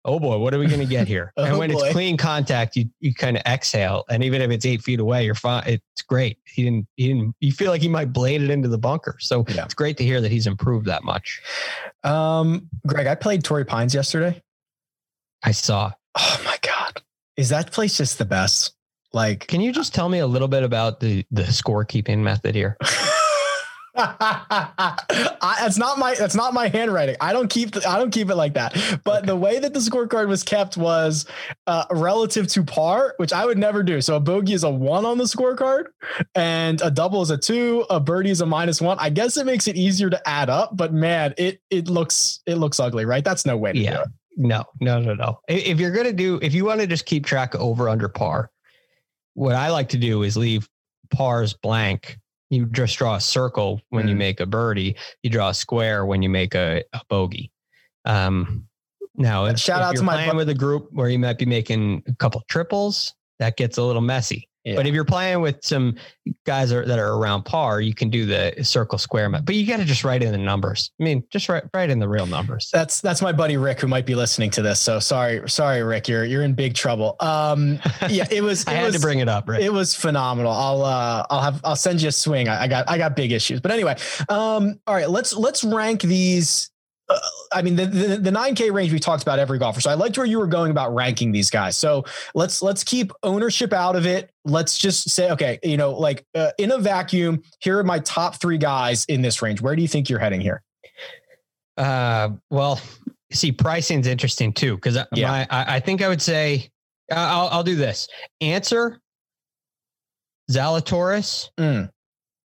[0.07, 1.33] oh boy, what are we going to get here?
[1.37, 1.79] oh and when boy.
[1.85, 5.25] it's clean contact, you you kind of exhale, and even if it's eight feet away,
[5.25, 5.65] you're fine.
[5.67, 6.39] It's great.
[6.47, 6.87] He didn't.
[6.97, 7.35] He didn't.
[7.41, 9.17] You feel like he might blade it into the bunker.
[9.21, 9.65] So yeah.
[9.65, 11.43] it's great to hear that he's improved that much.
[12.05, 14.41] Um, Greg, I played Torrey Pines yesterday.
[15.43, 15.93] I saw.
[16.17, 17.03] Oh my god,
[17.37, 18.73] is that place just the best?
[19.13, 22.77] Like, can you just tell me a little bit about the the scorekeeping method here?
[23.99, 27.17] I, that's not my that's not my handwriting.
[27.21, 28.75] I don't keep I don't keep it like that.
[29.05, 29.27] But okay.
[29.27, 31.25] the way that the scorecard was kept was
[31.67, 34.01] uh, relative to par, which I would never do.
[34.01, 35.87] So a bogey is a one on the scorecard,
[36.35, 37.87] and a double is a two.
[37.89, 38.99] A birdie is a minus one.
[39.01, 40.77] I guess it makes it easier to add up.
[40.77, 43.25] But man, it it looks it looks ugly, right?
[43.25, 43.95] That's no way to yeah.
[43.95, 44.09] do it.
[44.37, 45.41] No, no, no, no.
[45.49, 48.51] If you're gonna do, if you want to just keep track of over under par,
[49.33, 50.69] what I like to do is leave
[51.11, 52.19] pars blank
[52.51, 54.11] you just draw a circle when mm.
[54.11, 54.97] you make a birdie.
[55.23, 57.51] You draw a square when you make a, a bogey.
[58.05, 58.67] Um,
[59.17, 61.47] now, if, shout if out to my playing with a group where you might be
[61.47, 64.49] making a couple triples, that gets a little messy.
[64.67, 64.75] Yeah.
[64.75, 65.95] But if you're playing with some
[66.45, 69.29] guys that are around par, you can do the circle square.
[69.29, 69.45] Map.
[69.45, 70.91] But you got to just write in the numbers.
[71.01, 72.69] I mean, just write write in the real numbers.
[72.73, 74.81] That's that's my buddy Rick who might be listening to this.
[74.81, 77.15] So sorry, sorry, Rick, you're you're in big trouble.
[77.21, 78.65] Um, yeah, it was.
[78.67, 79.49] I it had was, to bring it up.
[79.49, 79.63] Rick.
[79.63, 80.51] It was phenomenal.
[80.51, 82.49] I'll uh, I'll have I'll send you a swing.
[82.49, 83.61] I, I got I got big issues.
[83.61, 83.95] But anyway,
[84.29, 86.71] um, all right, let's let's rank these
[87.09, 87.19] uh,
[87.53, 89.81] I mean, the, the, the 9K range we talked about every golfer.
[89.81, 91.77] So I liked where you were going about ranking these guys.
[91.77, 94.31] So let's let's keep ownership out of it.
[94.45, 98.41] Let's just say, okay, you know, like uh, in a vacuum, here are my top
[98.41, 99.61] three guys in this range.
[99.61, 100.63] Where do you think you're heading here?
[101.77, 102.81] Uh, well,
[103.33, 105.47] see, pricing's interesting too because yeah.
[105.51, 106.71] I, I think I would say
[107.11, 108.09] I'll I'll do this.
[108.41, 109.01] Ancer.
[110.51, 111.91] Zalatoris, mm.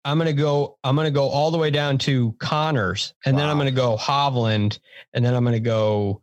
[0.05, 0.77] I'm gonna go.
[0.83, 3.41] I'm gonna go all the way down to Conners, and wow.
[3.41, 4.79] then I'm gonna go Hovland,
[5.13, 6.21] and then I'm gonna go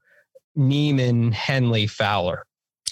[0.54, 2.46] Niemann, Henley, Fowler.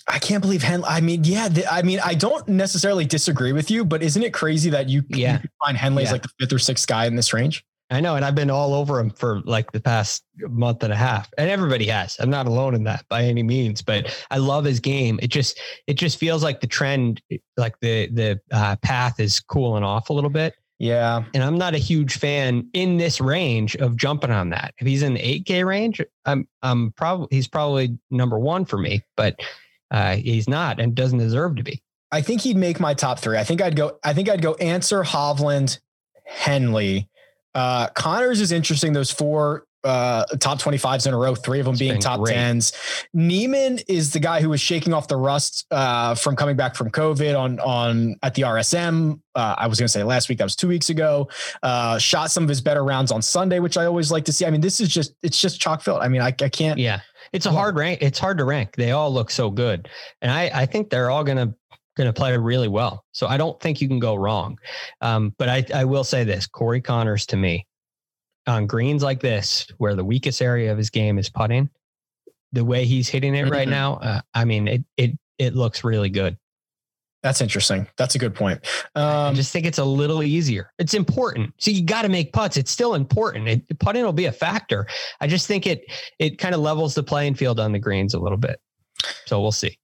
[0.09, 0.87] I can't believe Henley.
[0.89, 4.35] I mean, yeah, the, I mean, I don't necessarily disagree with you, but isn't it
[4.35, 5.35] crazy that you, Yeah.
[5.35, 7.65] you can find Henley as like the fifth or sixth guy in this range?
[7.93, 10.97] I know, and I've been all over him for like the past month and a
[10.97, 12.17] half, and everybody has.
[12.21, 15.19] I'm not alone in that by any means, but I love his game.
[15.23, 17.21] It just it just feels like the trend,
[17.57, 21.25] like the the uh, path is cooling off a little bit, Yeah.
[21.35, 24.73] and I'm not a huge fan in this range of jumping on that.
[24.79, 29.05] If he's in the 8K range, I'm I'm probably he's probably number one for me,
[29.15, 29.39] but
[29.91, 31.83] uh, he's not and doesn't deserve to be.
[32.11, 33.37] I think he'd make my top three.
[33.37, 35.79] I think I'd go, I think I'd go Ancer, Hovland,
[36.25, 37.09] Henley.
[37.55, 38.95] Uh, Conners is interesting.
[38.95, 42.37] Those four uh, top 25s in a row, three of them It's being top great.
[42.37, 42.75] 10s.
[43.15, 46.91] Niemann is the guy who was shaking off the rust uh, from coming back from
[46.91, 49.21] COVID on, on at the RSM.
[49.35, 51.29] Uh, I was going to say last week, that was two weeks ago.
[51.63, 54.45] Uh, shot some of his better rounds on Sunday, which I always like to see.
[54.45, 56.03] I mean, this is just, it's just chalk filled.
[56.03, 57.01] I mean, I, I can't, Yeah,
[57.33, 58.03] it's a hard rank.
[58.03, 58.75] It's hard to rank.
[58.77, 59.89] They all look so good,
[60.21, 61.55] and I I think they're all gonna
[61.97, 63.05] gonna play really well.
[63.13, 64.59] So I don't think you can go wrong.
[65.01, 67.67] Um, but I I will say this: Corey Conners to me
[68.51, 71.71] on greens like this, where the weakest area of his game is putting,
[72.53, 73.71] the way he's hitting it right Mhm.
[73.71, 76.37] now, uh, I mean it it it looks really good.
[77.23, 77.87] that's interesting.
[77.99, 78.61] That's a good point.
[78.95, 80.73] I Um, just think it's a little easier.
[80.79, 81.53] It's important.
[81.59, 82.57] So you got to make putts.
[82.57, 83.47] It's still important.
[83.47, 84.87] It, putting will be a factor.
[85.21, 85.85] I just think it
[86.19, 88.59] it kind of levels the playing field on the greens a little bit.
[89.27, 89.79] So we'll see.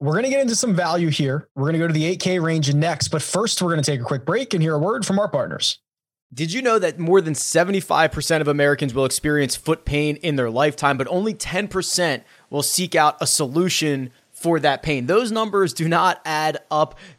[0.00, 1.48] We're going to get into some value here.
[1.54, 4.00] We're going to go to the 8K range next, but first, we're going to take
[4.00, 5.78] a quick break and hear a word from our partners.
[6.32, 10.48] Did you know that more than 75% of Americans will experience foot pain in their
[10.48, 15.06] lifetime, but only 10% will seek out a solution for that pain?
[15.06, 16.96] Those numbers do not add up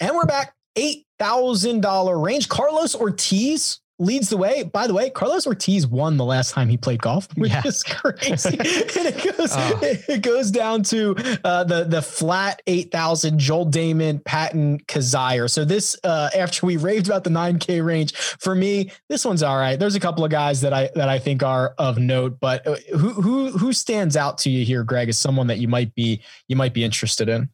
[0.00, 0.54] And we're back.
[0.76, 2.48] $8,000 range.
[2.48, 4.62] Carlos Ortiz leads the way.
[4.62, 7.62] By the way, Carlos Ortiz won the last time he played golf, which Yeah.
[7.64, 8.50] is crazy.
[8.58, 9.80] and it goes, Oh.
[9.82, 15.50] it goes down to uh, the the flat 8,000 Joel Dahmen, Patton Kizzire.
[15.50, 19.56] So this, uh, after we raved about the 9K range, for me, this one's all
[19.56, 19.76] right.
[19.80, 22.76] There's a couple of guys that I that I think are of note, but uh,
[22.92, 26.22] who who who stands out to you here, Greg, as someone that you might be
[26.46, 27.48] you might be interested in?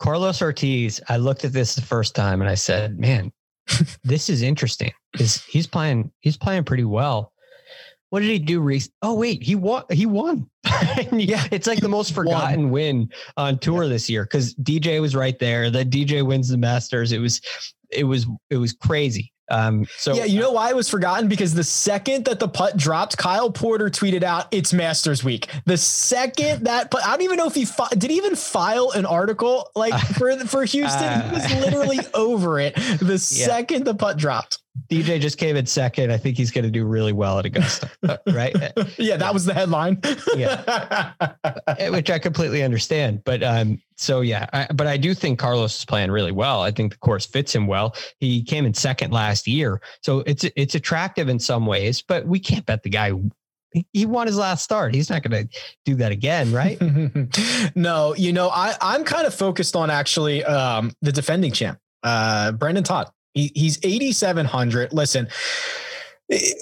[0.00, 3.30] Carlos Ortiz, I looked at this the first time and I said, man,
[4.02, 7.32] this is interesting because he's playing, he's playing pretty well.
[8.08, 8.60] What did he do?
[8.60, 8.88] Reese?
[9.02, 9.84] Oh, wait, he won.
[9.92, 10.50] He won.
[11.12, 11.46] yeah.
[11.52, 15.70] It's like the most forgotten win on tour this year because DJ was right there.
[15.70, 17.12] The DJ wins the Masters.
[17.12, 17.40] It was,
[17.90, 19.32] it was, it was crazy.
[19.50, 21.28] Um, so yeah, you know why it was forgotten?
[21.28, 25.76] Because the second that the putt dropped, Kyle Porter tweeted out, "It's Masters Week." The
[25.76, 29.06] second that putt, I don't even know if he fi- did he even file an
[29.06, 31.22] article like for for Houston.
[31.22, 34.58] he was literally over it the second the putt dropped.
[34.88, 36.12] DJ just came in second.
[36.12, 38.54] I think he's going to do really well at Augusta, uh, right?
[38.98, 40.00] yeah, that was the headline.
[40.36, 41.12] yeah,
[41.90, 43.22] which I completely understand.
[43.24, 46.62] But um, so yeah, I, but I do think Carlos is playing really well.
[46.62, 47.94] I think the course fits him well.
[48.18, 52.00] He came in second last year, so it's it's attractive in some ways.
[52.00, 53.12] But we can't bet the guy.
[53.92, 54.94] He, won his last start.
[54.96, 56.76] He's not going to do that again, right?
[57.76, 62.52] no, you know, I I'm kind of focused on actually um, the defending champ, uh,
[62.52, 63.10] Brendon Todd.
[63.34, 64.92] He, he's 8,700.
[64.92, 65.28] Listen,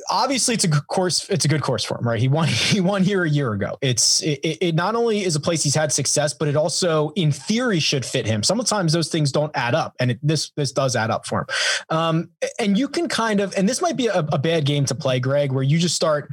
[0.08, 2.20] obviously it's a good course it's a good course for him right?
[2.20, 3.78] He won he won here a year ago.
[3.80, 7.32] It's it, it not only is a place he's had success but it also in
[7.32, 8.42] theory should fit him.
[8.42, 11.46] Sometimes those things don't add up and it, this this does add up for him.
[11.90, 14.94] Um, and you can kind of and this might be a, a bad game to
[14.94, 16.28] play greg where you just start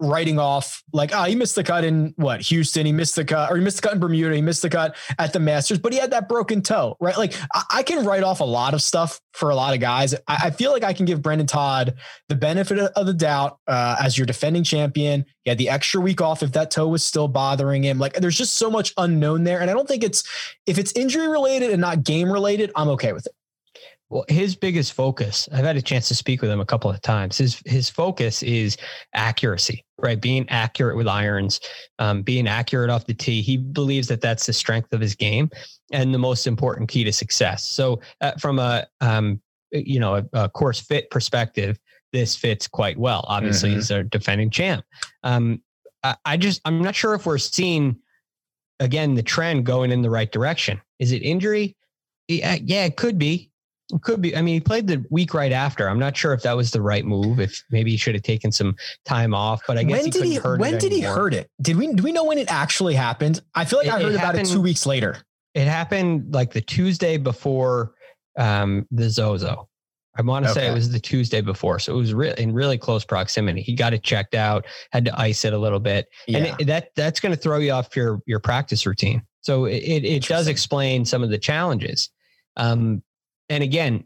[0.00, 3.50] writing off like, oh, he missed the cut in what Houston, he missed the cut,
[3.50, 5.92] or he missed the cut in Bermuda, he missed the cut at the Masters, but
[5.92, 7.16] he had that broken toe, right?
[7.16, 10.14] Like I, I can write off a lot of stuff for a lot of guys.
[10.26, 11.94] I, I, feel like I can give Brendon Todd
[12.28, 15.24] the benefit of the doubt uh, as your defending champion.
[15.44, 17.98] He had the extra week off if that toe was still bothering him.
[17.98, 20.24] Like there's just so much unknown there, and I don't think it's
[20.66, 23.32] if it's injury related and not game related, I'm okay with it.
[24.10, 27.00] Well, his biggest focus, I've had a chance to speak with him a couple of
[27.00, 27.38] times.
[27.38, 28.76] His his focus is
[29.14, 30.20] accuracy, right?
[30.20, 31.60] Being accurate with irons,
[32.00, 33.40] um, being accurate off the tee.
[33.40, 35.48] He believes that that's the strength of his game
[35.92, 37.64] and the most important key to success.
[37.64, 41.78] So, uh, from a um, you know a, a, course fit perspective,
[42.12, 43.24] this fits quite well.
[43.28, 43.78] Obviously, mm-hmm.
[43.78, 44.84] he's a defending champ.
[45.22, 45.62] Um,
[46.02, 47.96] I, I just I'm not sure if we're seeing
[48.80, 50.80] again the trend going in the right direction.
[50.98, 51.76] Is it injury?
[52.26, 53.49] Yeah, yeah, it could be.
[54.02, 54.36] Could be.
[54.36, 55.88] I mean, he played the week right after.
[55.88, 57.40] I'm not sure if that was the right move.
[57.40, 59.62] If maybe he should have taken some time off.
[59.66, 60.36] But I guess when he did he?
[60.36, 61.50] When did he hurt it?
[61.60, 61.92] Did we?
[61.92, 63.42] Do we know when it actually happened?
[63.54, 65.16] I feel like it, I heard it about happened, it two weeks later.
[65.54, 67.94] It happened like the Tuesday before
[68.38, 69.68] um, the Zozo.
[70.16, 70.60] I want to okay.
[70.60, 73.62] say it was the Tuesday before, so it was re- in really close proximity.
[73.62, 76.38] He got it checked out, had to ice it a little bit, yeah.
[76.38, 79.22] and it, that that's going to throw you off your your practice routine.
[79.40, 82.10] So it it, it does explain some of the challenges.
[82.56, 83.02] Um,
[83.50, 84.04] and again,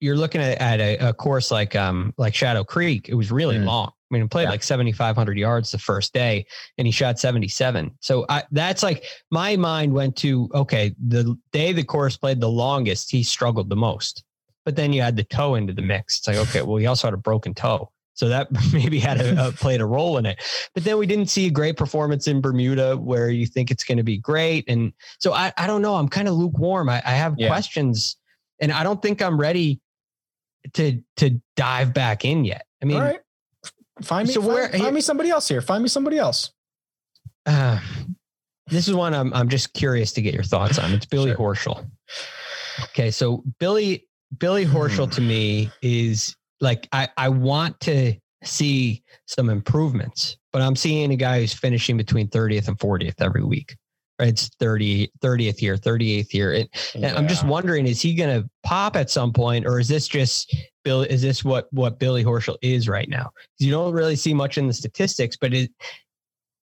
[0.00, 3.08] you're looking at, at a, a, course like um like Shadow Creek.
[3.08, 3.64] It was really mm.
[3.64, 3.88] long.
[3.88, 4.50] I mean, he played yeah.
[4.50, 6.44] like 7,500 yards the first day,
[6.78, 7.92] and he shot 77.
[8.00, 12.50] So I, that's like my mind went to okay, the day the course played the
[12.50, 14.24] longest, he struggled the most.
[14.64, 16.18] But then you add the toe into the mix.
[16.18, 17.90] It's like okay, well, he also had a broken toe.
[18.14, 20.42] So that maybe had a, a, played a role in it.
[20.74, 23.96] But then we didn't see a great performance in Bermuda where you think it's going
[23.96, 24.64] to be great.
[24.68, 25.94] And so I, I don't know.
[25.94, 26.90] I'm kind of lukewarm.
[26.90, 27.48] I, I have yeah.
[27.48, 28.16] questions
[28.60, 29.80] and I don't think I'm ready
[30.74, 32.66] to to dive back in yet.
[32.82, 33.18] I mean,
[34.02, 35.60] find me so find, where, find me somebody else here.
[35.60, 36.52] Find me somebody else.
[37.46, 37.80] Uh,
[38.66, 40.92] this is one I'm I'm just curious to get your thoughts on.
[40.92, 41.54] It's Billy sure.
[41.54, 41.90] Horschel.
[42.84, 44.06] Okay, so Billy
[44.38, 50.76] Billy Horschel to me is like I I want to see some improvements, but I'm
[50.76, 53.76] seeing a guy who's finishing between 30th and 40th every week
[54.20, 56.52] it's 30 30th year 38th year.
[56.52, 57.08] And, yeah.
[57.08, 60.08] and i'm just wondering is he going to pop at some point or is this
[60.08, 60.54] just
[60.84, 63.30] bill is this what what billy horschel is right now?
[63.58, 65.70] You don't really see much in the statistics but it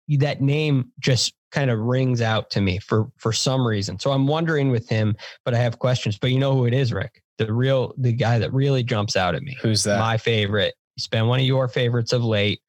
[0.08, 3.98] that name just kind of rings out to me for for some reason.
[3.98, 6.18] So i'm wondering with him but i have questions.
[6.18, 7.22] But you know who it is rick?
[7.38, 9.56] The real the guy that really jumps out at me.
[9.60, 9.98] Who's that?
[9.98, 10.74] My favorite.
[10.94, 12.60] He's been one of your favorites of late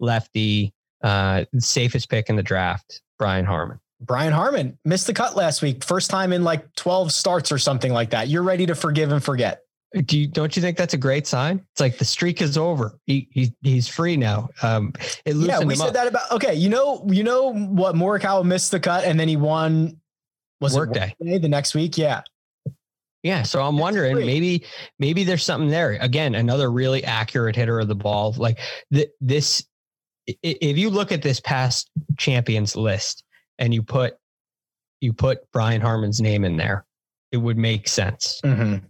[0.00, 5.62] lefty uh safest pick in the draft brian harman Brian Harman missed the cut last
[5.62, 8.28] week, first time in like 12 starts or something like that.
[8.28, 9.62] You're ready to forgive and forget.
[10.04, 11.64] Do you, don't you think that's a great sign?
[11.72, 12.98] It's like the streak is over.
[13.06, 14.50] He, he he's free now.
[14.62, 14.92] Um,
[15.24, 15.94] it yeah, we said up.
[15.94, 16.54] that about okay.
[16.54, 19.98] You know, you know what Morikawa missed the cut and then he won.
[20.60, 21.96] Was workday day the next week?
[21.96, 22.22] Yeah,
[23.22, 23.42] yeah.
[23.42, 24.64] So I'm wondering maybe
[24.98, 25.92] maybe there's something there.
[26.00, 28.34] Again, another really accurate hitter of the ball.
[28.36, 28.58] Like
[28.92, 29.64] th- this,
[30.26, 33.22] if you look at this past champions list,
[33.58, 34.16] and you put
[35.00, 36.86] you put Brian Harman's name in there,
[37.32, 38.40] it would make sense.
[38.44, 38.86] Mm-hmm.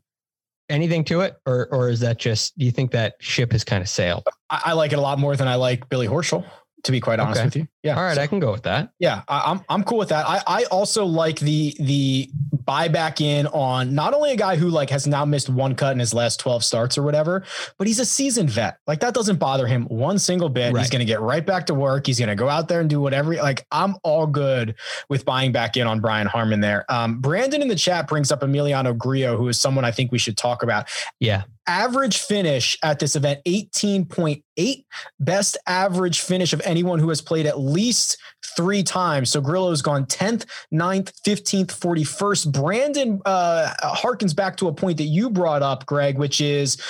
[0.68, 2.58] Anything to it, or or is that just?
[2.58, 4.24] Do you think that ship has kind of sailed?
[4.50, 6.44] I, I like it a lot more than I like Billy Horschel
[6.86, 7.46] to be quite honest okay.
[7.46, 7.68] with you.
[7.82, 7.96] Yeah.
[7.96, 8.90] All right, so, I can go with that.
[8.98, 10.26] Yeah, I, am I'm, I'm cool with that.
[10.26, 12.30] I I also like the the
[12.66, 15.98] buyback in on not only a guy who like has now missed one cut in
[15.98, 17.44] his last 12 starts or whatever,
[17.78, 18.78] but he's a seasoned vet.
[18.86, 20.72] Like that doesn't bother him one single bit.
[20.72, 20.80] Right.
[20.80, 22.06] He's going to get right back to work.
[22.06, 23.34] He's going to go out there and do whatever.
[23.34, 24.74] Like I'm all good
[25.08, 26.84] with buying back in on Brian Harman there.
[26.88, 30.18] Um, Brandon in the chat brings up Emiliano Grillo, who is someone I think we
[30.18, 30.88] should talk about.
[31.20, 34.84] Yeah average finish at this event 18.8
[35.20, 38.18] best average finish of anyone who has played at least
[38.56, 39.30] three times.
[39.30, 45.04] So grillo's gone 10th 9th 15th 41st brandon uh harkens back to a point that
[45.04, 46.80] you brought up greg which is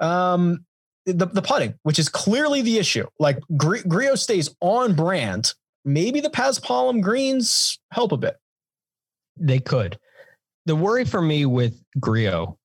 [0.00, 0.64] um
[1.06, 3.06] the, the putting which is clearly the issue.
[3.18, 5.52] Like grillo stays on brand.
[5.84, 8.36] Maybe the paspalum greens help a bit.
[9.36, 9.98] They could.
[10.66, 12.58] The worry for me with Grillo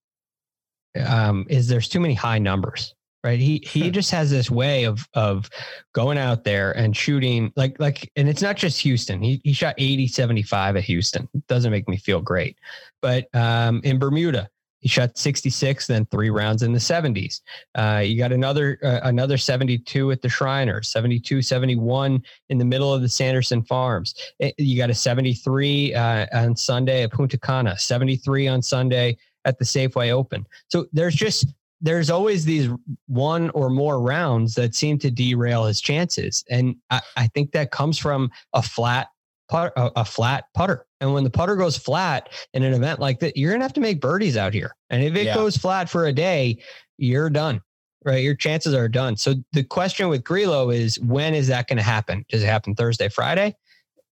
[1.05, 3.91] um, is there's too many high numbers right he he hmm.
[3.91, 5.49] just has this way of of
[5.93, 9.75] going out there and shooting like like and it's not just houston he, he shot
[9.77, 12.57] 80 75 at houston it doesn't make me feel great
[13.01, 14.49] but um in bermuda
[14.79, 17.41] He shot 66, then three rounds in the 70s.
[17.75, 22.93] Uh, you got another uh, another 72 at the Shriners, 72, 71 in the middle
[22.93, 24.15] of the Sanderson Farms.
[24.39, 29.17] Eh, you got a 73 uh, on Sunday at Punta Cana, 73 on Sunday
[29.49, 30.45] at the Safeway Open.
[30.69, 31.47] So there's just
[31.81, 32.69] there's always these
[33.07, 37.71] one or more rounds that seem to derail his chances, and I, I think that
[37.71, 39.07] comes from a flat
[39.49, 40.85] putter, a, a, flat putter.
[41.01, 43.81] And when the putter goes flat in an event like that, you're gonna have to
[43.81, 44.75] make birdies out here.
[44.89, 45.35] And if it yeah.
[45.35, 46.61] goes flat for a day,
[46.97, 47.61] you're done.
[48.05, 49.17] Right, your chances are done.
[49.17, 52.23] So the question with Grillo is when is that going to happen?
[52.29, 53.53] Does it happen Thursday, Friday?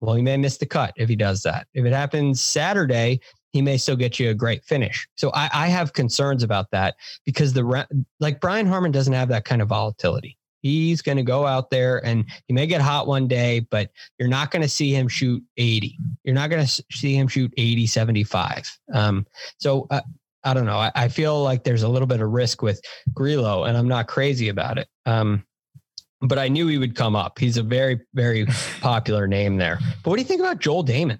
[0.02, 1.68] Well, he may miss the cut if he does that.
[1.74, 3.22] If it happens Saturday,
[3.52, 5.08] he may still get you a great finish.
[5.16, 6.96] So I, I have concerns about that
[7.26, 7.88] because the
[8.20, 10.38] like Brian Harman doesn't have that kind of volatility.
[10.62, 14.28] He's going to go out there and he may get hot one day, but you're
[14.28, 15.98] not going to see him shoot 80.
[16.24, 18.80] You're not going to see him shoot 80, 75.
[18.94, 19.26] Um,
[19.58, 20.02] so uh,
[20.44, 20.78] I don't know.
[20.78, 22.82] I, I, feel like there's a little bit of risk with
[23.14, 24.88] Grillo, and I'm not crazy about it.
[25.06, 25.44] Um,
[26.22, 27.40] but I knew he would come up.
[27.40, 28.46] He's a very, very
[28.82, 29.80] popular name there.
[30.04, 31.20] But what do you think about Joel Dahmen?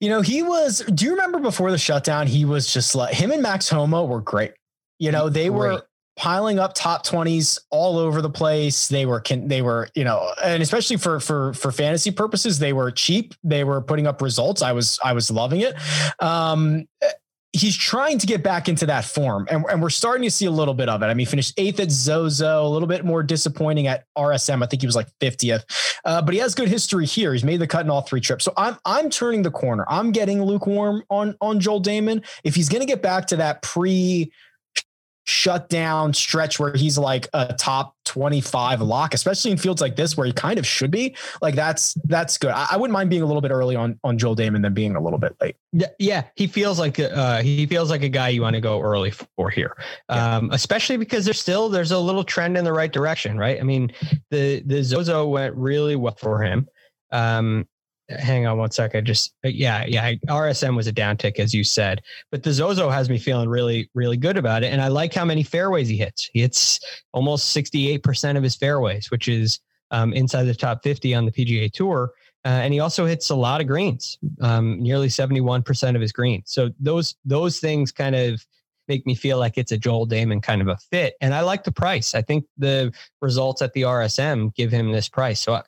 [0.00, 0.82] You know, he was.
[0.94, 2.26] Do you remember before the shutdown?
[2.26, 4.52] He was just like him and Max Homa were great.
[4.98, 5.58] You know, they great.
[5.58, 5.82] were
[6.16, 10.30] piling up top 20s all over the place they were can they were you know
[10.44, 14.60] and especially for for for fantasy purposes they were cheap they were putting up results
[14.60, 15.74] i was i was loving it
[16.18, 16.86] um
[17.52, 20.50] he's trying to get back into that form and, and we're starting to see a
[20.50, 21.06] little bit of it.
[21.06, 24.82] I mean finished eighth at zozo a little bit more disappointing at rsm i think
[24.82, 25.64] he was like 50th
[26.04, 27.32] uh, but he has good history here.
[27.32, 28.44] He's made the cut in all three trips.
[28.44, 29.84] So i'm i'm turning the corner.
[29.88, 32.24] I'm getting lukewarm on on joel Dahmen.
[32.44, 34.32] if he's going to get back to that pre
[35.26, 40.16] shut down stretch where he's like a top 25 lock, especially in fields like this
[40.16, 41.14] where he kind of should be.
[41.40, 42.50] Like that's that's good.
[42.50, 44.96] I, I wouldn't mind being a little bit early on on Joel Dahmen than being
[44.96, 45.56] a little bit late.
[45.72, 46.24] Yeah, yeah.
[46.34, 49.50] He feels like uh, he feels like a guy you want to go early for
[49.50, 49.76] here,
[50.08, 50.36] yeah.
[50.36, 53.60] um, especially because there's still there's a little trend in the right direction, right?
[53.60, 53.92] I mean,
[54.30, 56.68] the the Zozo went really well for him.
[57.12, 57.68] Um,
[58.18, 59.06] hang on one second.
[59.06, 60.14] Just yeah, yeah.
[60.28, 64.16] RSM was a downtick as you said, but the Zozo has me feeling really, really
[64.16, 64.72] good about it.
[64.72, 66.30] And I like how many fairways he hits.
[66.32, 66.80] He hits
[67.12, 71.24] almost sixty eight percent of his fairways, which is um, inside the top fifty on
[71.24, 72.12] the PGA Tour.
[72.44, 76.00] Uh, and he also hits a lot of greens, um, nearly seventy one percent of
[76.00, 76.44] his greens.
[76.46, 78.44] So those those things kind of
[78.88, 81.14] make me feel like it's a Joel Dahmen kind of a fit.
[81.20, 82.12] And I like the price.
[82.14, 82.92] I think the
[83.22, 85.38] results at the RSM give him this price.
[85.38, 85.62] So I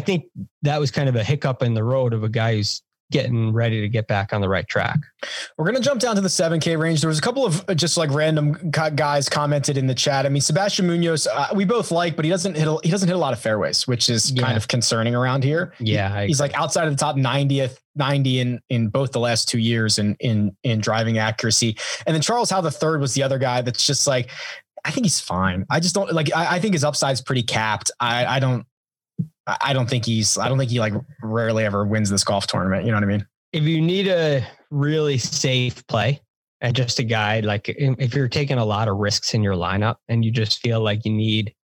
[0.00, 0.26] think
[0.62, 3.80] that was kind of a hiccup in the road of a guy who's getting ready
[3.80, 4.98] to get back on the right track.
[5.56, 7.00] We're going to jump down to the 7K range.
[7.00, 10.26] There was a couple of uh, just like random guys commented in the chat.
[10.26, 13.08] I mean, Sebastian Munoz, uh, we both like, but he doesn't hit a, he doesn't
[13.08, 14.42] hit a lot of fairways, which is yeah.
[14.42, 15.74] kind of concerning around here.
[15.78, 19.48] Yeah, he, he's like outside of the top 90th 90 in in both the last
[19.48, 21.76] two years in in in driving accuracy.
[22.06, 24.30] And then Charles Howell the third was the other guy that's just like
[24.84, 25.64] I think he's fine.
[25.70, 27.92] I just don't like I, I think his upside's pretty capped.
[28.00, 28.66] I I don't
[29.46, 32.84] I don't think he's, I don't think he like rarely ever wins this golf tournament.
[32.84, 33.26] You know what I mean?
[33.52, 36.20] If you need a really safe play
[36.60, 39.96] and just a guy, like if you're taking a lot of risks in your lineup
[40.08, 41.54] and you just feel like you need,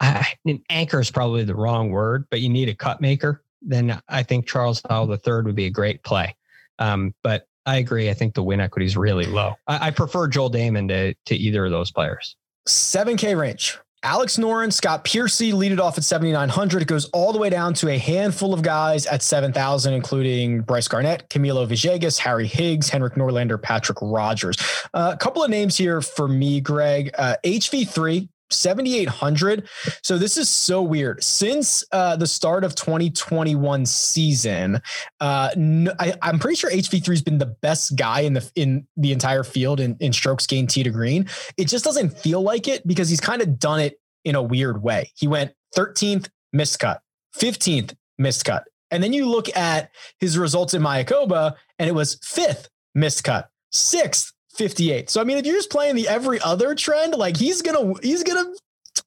[0.00, 4.00] I, an anchor is probably the wrong word, but you need a cut maker, then
[4.08, 6.36] I think Charles Howell the third would be a great play.
[6.78, 8.10] Um, but I agree.
[8.10, 9.54] I think the win equity is really low.
[9.66, 12.36] I, I prefer Joel Dahmen to, to either of those players.
[12.68, 13.78] 7K range.
[14.06, 16.80] Alex Noren, Scott Piercy lead it off at 7,900.
[16.80, 20.86] It goes all the way down to a handful of guys at 7,000, including Bryce
[20.86, 24.56] Garnett, Camilo Villegas, Harry Higgs, Henrik Norlander, Patrick Rodgers.
[24.94, 27.10] Uh, a couple of names here for me, Greg.
[27.18, 29.68] Uh, HV3, 7800
[30.02, 31.22] so this is so weird.
[31.22, 34.80] Since uh, the start of 2021 season
[35.20, 38.86] uh, no, I, am pretty sure hv3 has been the best guy in the in
[38.96, 41.28] the entire field in, in strokes gained tee to green.
[41.56, 44.82] It just doesn't feel like it because he's kind of done it in a weird
[44.82, 45.10] way.
[45.16, 47.00] He went 13th missed cut
[47.38, 49.90] 15th missed cut and then you look at
[50.20, 55.10] his results in mayakoba and it was fifth missed cut sixth 58.
[55.10, 58.22] So I mean, if you're just playing the every other trend, like he's gonna he's
[58.22, 58.52] gonna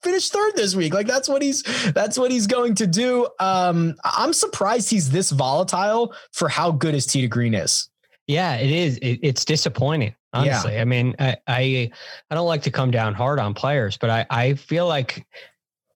[0.04, 0.94] finish third this week.
[0.94, 3.28] Like that's what he's that's what he's going to do.
[3.40, 7.90] Um, I'm surprised he's this volatile for how good his tee to green is.
[8.28, 8.98] Yeah, it is.
[8.98, 10.16] It, it's disappointing.
[10.32, 10.82] Honestly, yeah.
[10.82, 11.92] I mean, I, I
[12.30, 15.26] I don't like to come down hard on players, but I I feel like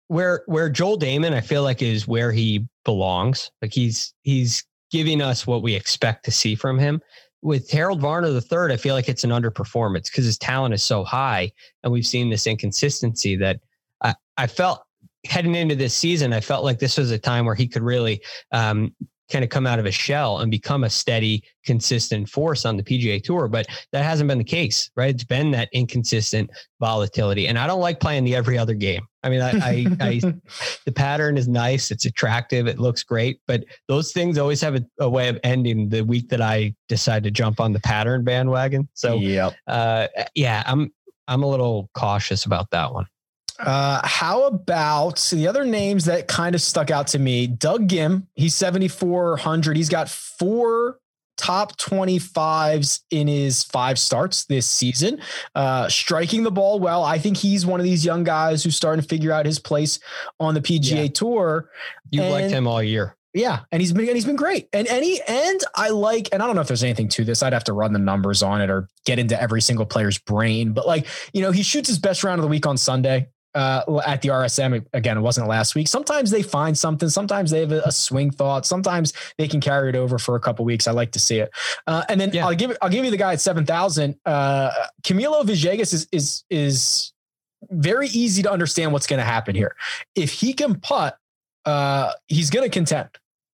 [0.07, 3.51] where where Joel Dahmen I feel like is where he belongs.
[3.61, 7.01] Like he's he's giving us what we expect to see from him
[7.43, 10.81] with Harold Varner the third, I feel like it's an underperformance because his talent is
[10.81, 11.51] so high,
[11.83, 13.59] and we've seen this inconsistency that
[14.01, 14.83] I, I felt
[15.25, 18.21] heading into this season, I felt like this was a time where he could really
[18.51, 18.95] um,
[19.31, 22.83] kind of come out of a shell and become a steady, consistent force on the
[22.83, 23.47] PGA Tour.
[23.47, 25.13] But that hasn't been the case, right?
[25.13, 26.49] It's been that inconsistent
[26.79, 27.47] volatility.
[27.47, 29.07] And I don't like playing the every other game.
[29.23, 30.19] I mean, I, I, I
[30.85, 34.85] the pattern is nice, it's attractive, it looks great, but those things always have a,
[34.99, 38.89] a, way of ending the week that I decide to jump on the pattern bandwagon.
[38.93, 39.53] So, yep.
[39.67, 40.91] uh, yeah, I'm
[41.27, 43.05] I'm a little cautious about that one.
[43.59, 47.47] Uh, how about the other names that kind of stuck out to me?
[47.47, 49.77] Doug Ghim, he's 7,400.
[49.77, 50.99] He's got four
[51.37, 55.19] top 25s in his five starts this season,
[55.55, 57.03] uh, striking the ball well.
[57.03, 59.99] I think he's one of these young guys who's starting to figure out his place
[60.39, 61.07] on the PGA yeah.
[61.07, 61.69] Tour.
[62.11, 63.17] You've liked him all year.
[63.33, 64.69] Yeah, and he's been and he's been great.
[64.73, 67.41] And any and I like and I don't know if there's anything to this.
[67.41, 70.71] I'd have to run the numbers on it or get into every single player's brain.
[70.71, 74.01] But like you know, he shoots his best round of the week on Sunday uh,
[74.05, 74.85] at the RSM.
[74.93, 75.87] Again, it wasn't last week.
[75.87, 77.09] Sometimes they find something.
[77.09, 78.65] Sometimes they have a, a swing thought.
[78.65, 80.87] Sometimes they can carry it over for a couple weeks.
[80.87, 81.51] I like to see it.
[81.87, 82.45] Uh, and then yeah.
[82.45, 84.15] I'll give I'll give you the guy at seven thousand.
[84.25, 84.71] Uh,
[85.03, 87.13] Camilo Villegas is is is
[87.69, 89.75] very easy to understand what's going to happen here.
[90.15, 91.17] If he can putt,
[91.65, 93.09] uh, he's going to contend.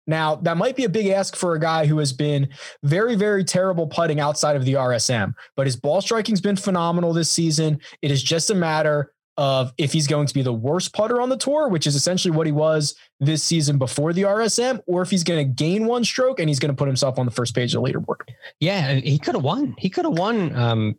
[0.07, 2.49] Now, that might be a big ask for a guy who has been
[2.83, 7.31] very, very terrible putting outside of the RSM, but his ball striking's been phenomenal this
[7.31, 7.79] season.
[8.03, 11.29] It is just a matter of if he's going to be the worst putter on
[11.29, 15.09] the tour, which is essentially what he was this season before the RSM, or if
[15.09, 17.53] he's going to gain one stroke and he's going to put himself on the first
[17.53, 18.29] page of the leaderboard.
[18.59, 19.75] Yeah, he could have won.
[19.77, 20.95] He could have won um,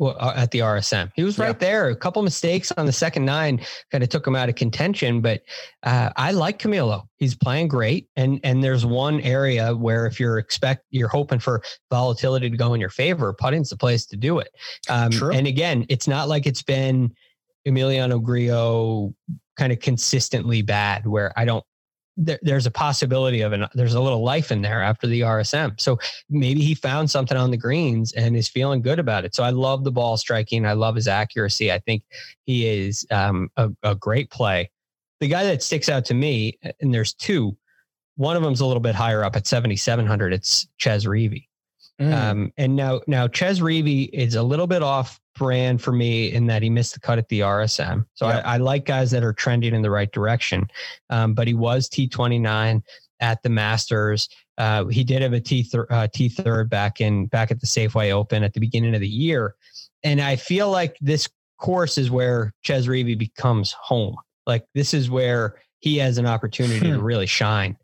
[0.00, 1.10] uh, at the RSM.
[1.14, 1.52] He was right yeah.
[1.52, 1.88] there.
[1.88, 5.20] A couple mistakes on the second nine kind of took him out of contention.
[5.20, 5.42] But
[5.82, 7.08] uh, I like Camilo.
[7.16, 11.62] He's playing great, and and there's one area where if you're expect you're hoping for
[11.90, 14.50] volatility to go in your favor, putting's the place to do it.
[14.88, 17.12] Um, and again, it's not like it's been
[17.66, 19.14] Emiliano Grillo
[19.56, 21.64] kind of consistently bad where I don't
[22.18, 25.80] there, there's a possibility of an there's a little life in there after the RSM.
[25.80, 25.98] So
[26.28, 29.34] maybe he found something on the greens and is feeling good about it.
[29.34, 30.66] So I love the ball striking.
[30.66, 31.72] I love his accuracy.
[31.72, 32.02] I think
[32.44, 34.70] he is um, a, a great play.
[35.20, 37.56] The guy that sticks out to me, and there's two.
[38.16, 40.32] One of them's a little bit higher up at 7,700.
[40.32, 41.47] It's Chez Reavie.
[42.00, 42.12] Mm.
[42.12, 46.46] Um, and now, now Chez Reavie is a little bit off brand for me in
[46.46, 48.04] that he missed the cut at the RSM.
[48.14, 48.44] So yep.
[48.44, 50.68] I, I, like guys that are trending in the right direction.
[51.10, 52.82] Um, but he was T29
[53.20, 54.28] at the Masters.
[54.58, 57.66] Uh, he did have a T thir- uh, T third back in back at the
[57.66, 59.54] Safeway Open at the beginning of the year,
[60.02, 61.28] and I feel like this
[61.58, 64.16] course is where Chez Reavie becomes home.
[64.46, 67.04] Like this is where he has an opportunity to hmm.
[67.04, 67.76] really shine.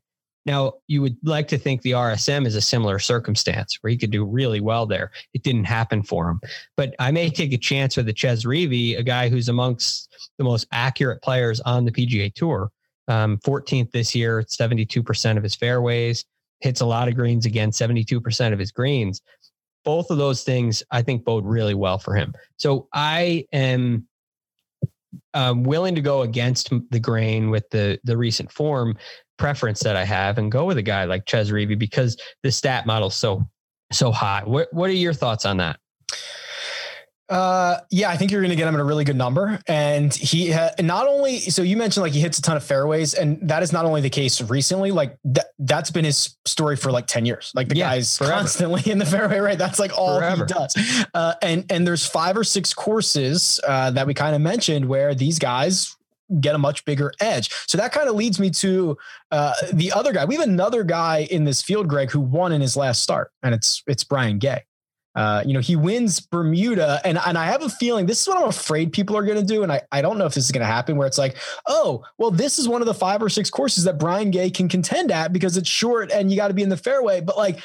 [0.46, 4.10] Now, you would like to think the RSM is a similar circumstance where he could
[4.10, 5.10] do really well there.
[5.32, 6.40] It didn't happen for him.
[6.76, 10.44] But I may take a chance with the Chez Reavie, a guy who's amongst the
[10.44, 12.70] most accurate players on the PGA Tour.
[13.08, 16.24] Um, 14th this year, 72% of his fairways,
[16.60, 19.22] hits a lot of greens again, 72% of his greens.
[19.84, 22.32] Both of those things I think bode really well for him.
[22.56, 24.08] So I am
[25.34, 28.96] um, willing to go against the grain with the the recent form
[29.38, 32.86] preference that I have and go with a guy like Chez Reavie because the stat
[32.86, 33.46] model's so
[33.92, 34.42] so high.
[34.44, 35.78] What what are your thoughts on that?
[37.26, 39.58] Uh, yeah, I think you're going to get him at a really good number.
[39.66, 43.14] And he ha- not only, so you mentioned like he hits a ton of fairways,
[43.14, 46.92] and that is not only the case recently, like that, that's been his story for
[46.92, 47.50] like 10 years.
[47.54, 48.34] Like the yeah, guy's forever.
[48.34, 49.56] constantly in the fairway, right?
[49.56, 50.44] That's like all forever.
[50.46, 51.06] he does.
[51.14, 55.14] Uh, and, and there's five or six courses, uh, that we kind of mentioned where
[55.14, 55.96] these guys
[56.40, 57.50] get a much bigger edge.
[57.66, 58.96] So that kind of leads me to
[59.30, 60.24] uh, the other guy.
[60.24, 63.54] We have another guy in this field, Greg, who won in his last start, and
[63.54, 64.62] it's it's Brian Gay.
[65.16, 68.38] Uh, you know, he wins Bermuda, and and I have a feeling this is what
[68.38, 70.50] I'm afraid people are going to do, and I I don't know if this is
[70.50, 70.96] going to happen.
[70.96, 71.36] Where it's like,
[71.68, 74.68] oh, well, this is one of the five or six courses that Brian Gay can
[74.68, 77.20] contend at because it's short and you got to be in the fairway.
[77.20, 77.60] But like,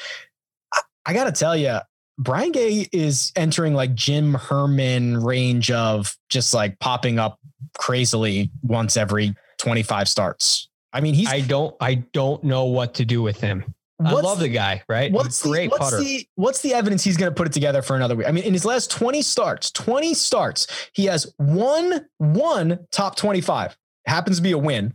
[0.72, 1.80] I, I got to tell you,
[2.20, 7.38] Brian Gay is entering like Jim Herman range of just like popping up
[7.78, 10.68] crazily once every 25 starts.
[10.92, 13.74] I mean, he's I don't I don't know what to do with him.
[14.04, 15.10] I love the, the guy, right?
[15.10, 15.98] What's great the, what's putter.
[15.98, 18.26] The, what's the evidence he's going to put it together for another week?
[18.26, 23.76] I mean, in his last 20 starts, 20 starts, he has one one top 25.
[24.06, 24.92] Happens to be a win.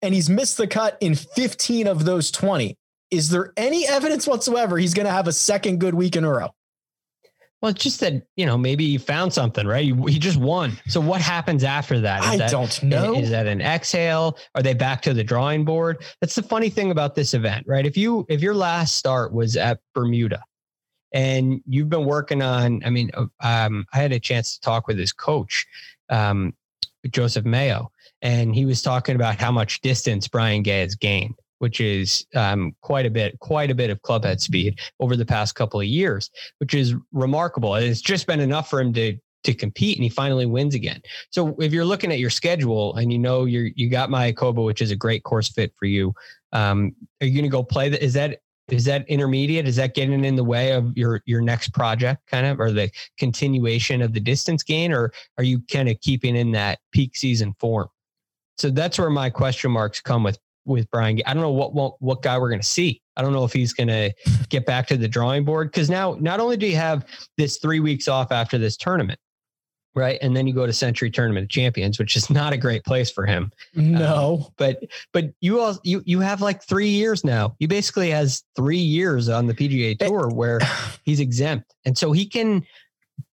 [0.00, 2.76] And he's missed the cut in 15 of those 20.
[3.10, 6.30] Is there any evidence whatsoever he's going to have a second good week in a
[6.30, 6.50] row?
[7.60, 9.84] Well, it's just that you know maybe he found something, right?
[9.84, 10.78] He, he just won.
[10.86, 12.22] So what happens after that?
[12.22, 13.14] Is I that, don't know.
[13.14, 14.38] Is that an exhale?
[14.54, 16.04] Are they back to the drawing board?
[16.20, 17.84] That's the funny thing about this event, right?
[17.84, 20.42] If you if your last start was at Bermuda,
[21.12, 24.86] and you've been working on, I mean, uh, um, I had a chance to talk
[24.86, 25.66] with his coach,
[26.10, 26.54] um,
[27.10, 27.90] Joseph Mayo,
[28.22, 32.74] and he was talking about how much distance Brian Gay has gained which is um,
[32.80, 35.86] quite a bit, quite a bit of club head speed over the past couple of
[35.86, 37.74] years, which is remarkable.
[37.74, 41.00] And It's just been enough for him to to compete, and he finally wins again.
[41.30, 44.82] So if you're looking at your schedule and you know you're you got Mayakoba, which
[44.82, 46.12] is a great course fit for you,
[46.52, 48.02] um, are you going to go play that?
[48.02, 49.66] Is that is that intermediate?
[49.66, 52.90] Is that getting in the way of your your next project, kind of, or the
[53.18, 57.54] continuation of the distance gain, or are you kind of keeping in that peak season
[57.58, 57.88] form?
[58.58, 60.38] So that's where my question marks come with
[60.68, 61.20] with Brian.
[61.26, 63.02] I don't know what what, what guy we're going to see.
[63.16, 64.12] I don't know if he's going to
[64.48, 67.04] get back to the drawing board because now not only do you have
[67.36, 69.18] this three weeks off after this tournament,
[69.98, 70.18] right?
[70.22, 73.10] And then you go to Sentry Tournament of Champions, which is not a great place
[73.10, 73.50] for him.
[73.74, 77.56] No, um, but but you all you you have like three years now.
[77.58, 80.60] He basically has three years on the PGA eh, Tour where
[81.04, 82.64] he's exempt, and so he can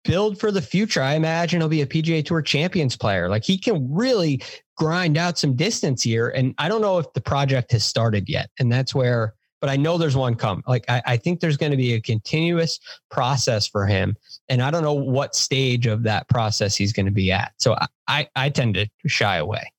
[0.04, 1.02] build for the future.
[1.02, 3.30] I imagine he'll be a PGA Tour Champions player.
[3.30, 4.42] Like he can really
[4.78, 8.50] grind out some distance here, and I don't know if the project has started yet,
[8.60, 10.64] and that's where but I know there's one come.
[10.68, 14.18] Like I, I think there's going to be a continuous process for him,
[14.50, 17.54] and I don't know what stage of that process he's going to be at.
[17.58, 19.72] So I, I, I tend to shy away.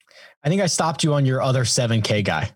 [0.44, 2.50] I think I stopped you on your other 7K guy.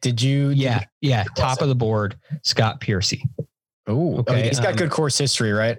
[0.00, 0.50] Did you?
[0.50, 1.24] Yeah, did you, yeah.
[1.36, 3.24] Top of the board, Scott Piercy.
[3.88, 4.48] Oh, okay.
[4.48, 5.78] He's got um, good course history, right?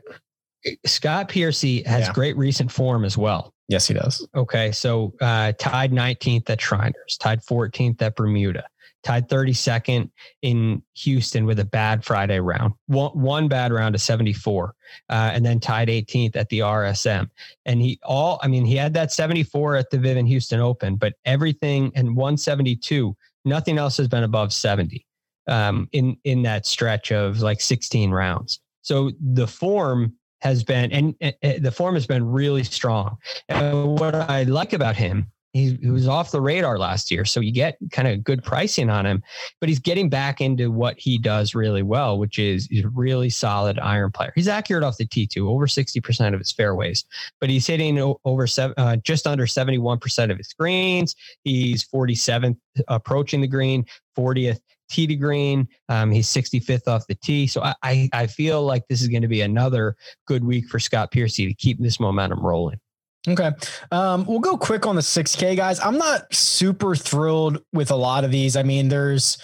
[0.85, 2.13] Scott Piercy has yeah.
[2.13, 3.53] great recent form as well.
[3.67, 4.27] Yes, he does.
[4.35, 8.65] Okay, so uh, tied 19th at Shriners, tied 14th at Bermuda,
[9.03, 10.09] tied 32nd
[10.41, 14.75] in Houston with a bad Friday round, one, one bad round of 74,
[15.09, 17.29] uh, and then tied 18th at the RSM.
[17.65, 21.13] And he all, I mean, he had that 74 at the Vivint Houston Open, but
[21.25, 25.05] everything and 172, nothing else has been above 70
[25.47, 28.59] um, in in that stretch of like 16 rounds.
[28.81, 33.17] So the form has been, and, and the form has been really strong.
[33.49, 37.25] And what I like about him he, he was off the radar last year.
[37.25, 39.23] So you get kind of good pricing on him,
[39.59, 43.29] but he's getting back into what he does really well, which is he's a really
[43.29, 44.33] solid iron player.
[44.35, 47.05] He's accurate off the T2, over 60% of his fairways,
[47.39, 51.15] but he's hitting over seven, uh, just under 71% of his greens.
[51.43, 53.85] He's 47th approaching the green,
[54.17, 54.59] 40th
[54.93, 55.67] tee to green.
[55.89, 57.47] Um, he's 65th off the tee.
[57.47, 59.95] So I, I, I feel like this is going to be another
[60.27, 62.79] good week for Scott Piercy to keep this momentum rolling.
[63.27, 63.51] Okay.
[63.91, 65.79] Um, we'll go quick on the 6K guys.
[65.79, 68.55] I'm not super thrilled with a lot of these.
[68.57, 69.37] I mean, there's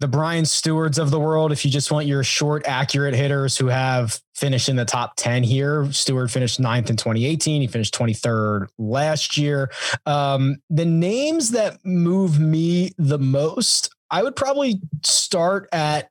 [0.00, 1.52] the Brian Stuards of the world.
[1.52, 5.42] If you just want your short, accurate hitters who have finished in the top 10
[5.42, 7.60] here, Stuard finished ninth in 2018.
[7.60, 9.70] He finished 23rd last year.
[10.06, 16.10] Um, the names that move me the most, I would probably start at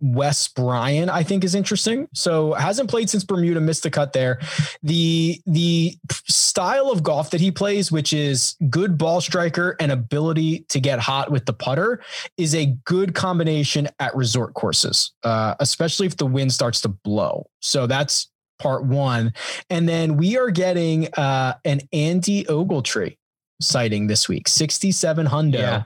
[0.00, 2.08] Wes Bryan, I think is interesting.
[2.14, 4.40] So hasn't played since Bermuda, missed the cut there.
[4.82, 10.64] The the style of golf that he plays, which is good ball striker and ability
[10.70, 12.02] to get hot with the putter,
[12.38, 17.46] is a good combination at resort courses, uh, especially if the wind starts to blow.
[17.60, 19.32] So that's part one.
[19.68, 23.16] And then we are getting uh, an Andy Ogletree
[23.60, 25.58] sighting this week, 67 hundo.
[25.58, 25.82] Yeah.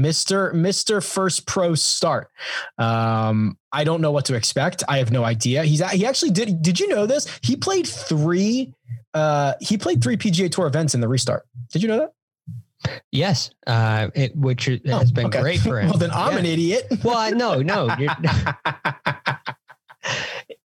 [0.00, 0.52] Mr.
[0.54, 1.04] Mr.
[1.04, 2.28] First Pro Start.
[2.78, 4.82] Um, I don't know what to expect.
[4.88, 5.64] I have no idea.
[5.64, 6.62] He's he actually did.
[6.62, 7.26] Did you know this?
[7.42, 8.74] He played three.
[9.12, 11.46] Uh, he played three PGA Tour events in the restart.
[11.72, 12.12] Did you know that?
[13.12, 15.40] Yes, uh, it, which has oh, been okay.
[15.40, 15.90] great for him.
[15.90, 16.38] well, then I'm yeah.
[16.38, 16.86] an idiot.
[17.04, 17.94] well, no, no.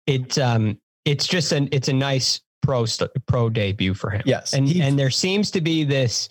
[0.07, 2.85] it's um, it's just an it's a nice pro
[3.27, 4.23] pro debut for him.
[4.27, 6.29] Yes, and and there seems to be this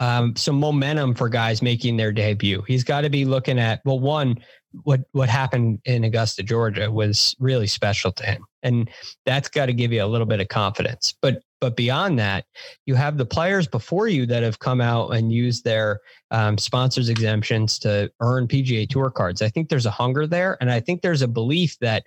[0.00, 2.62] um, some momentum for guys making their debut.
[2.62, 4.38] He's got to be looking at well, one,
[4.82, 8.90] what what happened in Augusta, Georgia, was really special to him, and
[9.26, 11.14] that's got to give you a little bit of confidence.
[11.20, 12.46] But but beyond that,
[12.86, 17.10] you have the players before you that have come out and used their um, sponsors
[17.10, 19.42] exemptions to earn PGA Tour cards.
[19.42, 22.04] I think there's a hunger there, and I think there's a belief that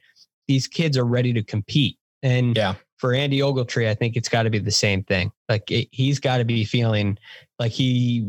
[0.47, 1.97] these kids are ready to compete.
[2.23, 2.75] And yeah.
[3.03, 5.29] For Andy Ogletree, I think it's got to be the same thing.
[5.49, 7.17] Like it, he's got to be feeling
[7.59, 8.25] like he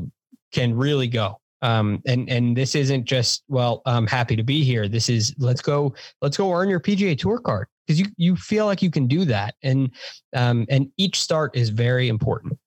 [0.51, 1.41] can really go.
[1.63, 4.89] Um, and and this isn't just well, I'm happy to be here.
[4.89, 8.67] This is let's go, let's go earn your PGA Tour card because you you feel
[8.67, 9.93] like you can do that, and
[10.35, 12.59] um, and each start is very important.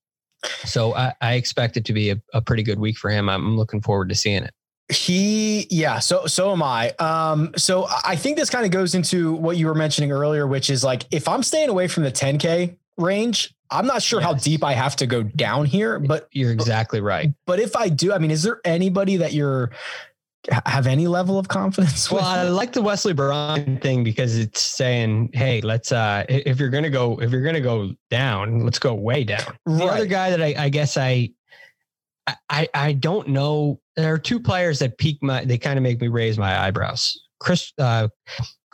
[0.63, 3.27] So I, I expect it to be a, a pretty good week for him.
[3.27, 4.53] I'm looking forward to seeing it.
[4.89, 6.91] He, yeah, so so am I.
[6.91, 10.69] Um, so I think this kind of goes into what you were mentioning earlier, which
[10.69, 14.27] is like if I'm staying away from the 10K range, I'm not sure yes.
[14.27, 17.33] how deep I have to go down here, but you're exactly right.
[17.45, 19.71] But if I do, I mean, is there anybody that you're
[20.65, 22.09] have any level of confidence?
[22.11, 26.69] Well, I like the Wesley Bryan thing because it's saying, "Hey, let's uh if you're
[26.69, 30.41] gonna go if you're gonna go down, let's go way down." The other guy that
[30.41, 31.31] I, I guess I
[32.49, 33.79] I I don't know.
[33.95, 35.45] There are two players that peak my.
[35.45, 37.19] They kind of make me raise my eyebrows.
[37.39, 38.07] Chris uh,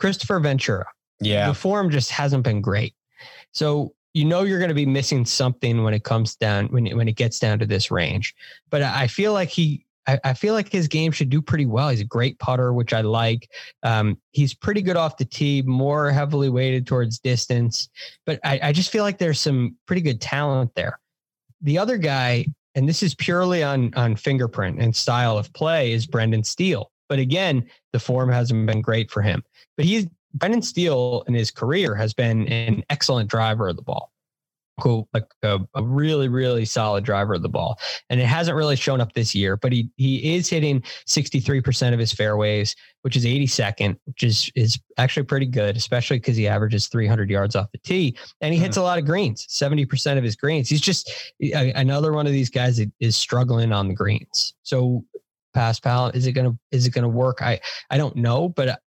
[0.00, 0.86] Kristoffer Ventura.
[1.20, 1.48] Yeah.
[1.48, 2.94] The form just hasn't been great.
[3.52, 6.96] So you know you're going to be missing something when it comes down when it,
[6.96, 8.34] when it gets down to this range.
[8.70, 11.88] But I feel like he I, I, feel like his game should do pretty well.
[11.88, 13.50] He's a great putter, which I like.
[13.82, 17.88] Um, he's pretty good off the tee, more heavily weighted towards distance.
[18.26, 20.98] But I, I just feel like there's some pretty good talent there.
[21.62, 26.06] The other guy, and this is purely on on fingerprint and style of play, is
[26.06, 26.90] Brendan Steele.
[27.08, 29.42] But again, the form hasn't been great for him.
[29.76, 34.13] But he's Brendan Steele in his career has been an excellent driver of the ball
[34.80, 37.78] cool, like a, a, really, really solid driver of the ball.
[38.10, 41.98] And it hasn't really shown up this year, but he he is hitting 63% of
[41.98, 46.88] his fairways, which is 82nd, which is is actually pretty good, especially because he averages
[46.88, 48.16] 300 yards off the tee.
[48.40, 48.82] And he hits mm-hmm.
[48.82, 50.68] a lot of greens, 70% of his greens.
[50.68, 51.10] He's just
[51.42, 54.54] a, another one of these guys that is struggling on the greens.
[54.62, 55.04] So
[55.54, 57.42] pass pal, is it gonna is it gonna work?
[57.42, 57.60] I
[57.90, 58.80] I don't know, but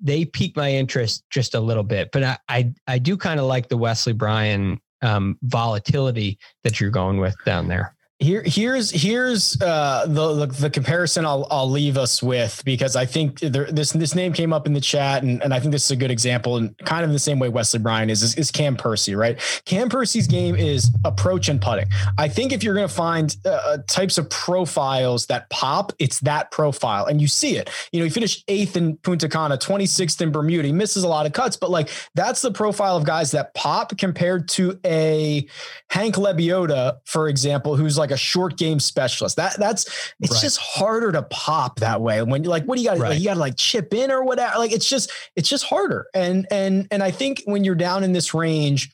[0.00, 2.10] they pique my interest just a little bit.
[2.12, 6.90] But I I, I do kind of like the Wesley Bryan um, volatility that you're
[6.90, 7.94] going with down there.
[8.20, 13.06] Here, here's here's uh, the, the, the comparison I'll I'll leave us with because I
[13.06, 15.84] think there, this this name came up in the chat and, and I think this
[15.84, 18.50] is a good example and kind of the same way Wesley Bryan is, is, is
[18.50, 19.38] Cam Percy right?
[19.66, 21.86] Cam Percy's game is approach and putting.
[22.18, 26.18] I think if you're going to find uh, uh, types of profiles that pop it's
[26.20, 27.70] that profile and you see it.
[27.92, 30.66] You know he finished eighth in Punta Cana 26th in Bermuda.
[30.66, 33.96] He misses a lot of cuts but like that's the profile of guys that pop
[33.96, 35.46] compared to a
[35.88, 39.36] Hank Lebioda for example who's like like a short game specialist.
[39.36, 40.40] That that's it's right.
[40.40, 42.22] just harder to pop that way.
[42.22, 42.98] When you like, what do you got?
[42.98, 43.10] Right.
[43.10, 44.58] Like, you got to like chip in or whatever.
[44.58, 46.06] Like it's just it's just harder.
[46.14, 48.90] And and and I think when you're down in this range.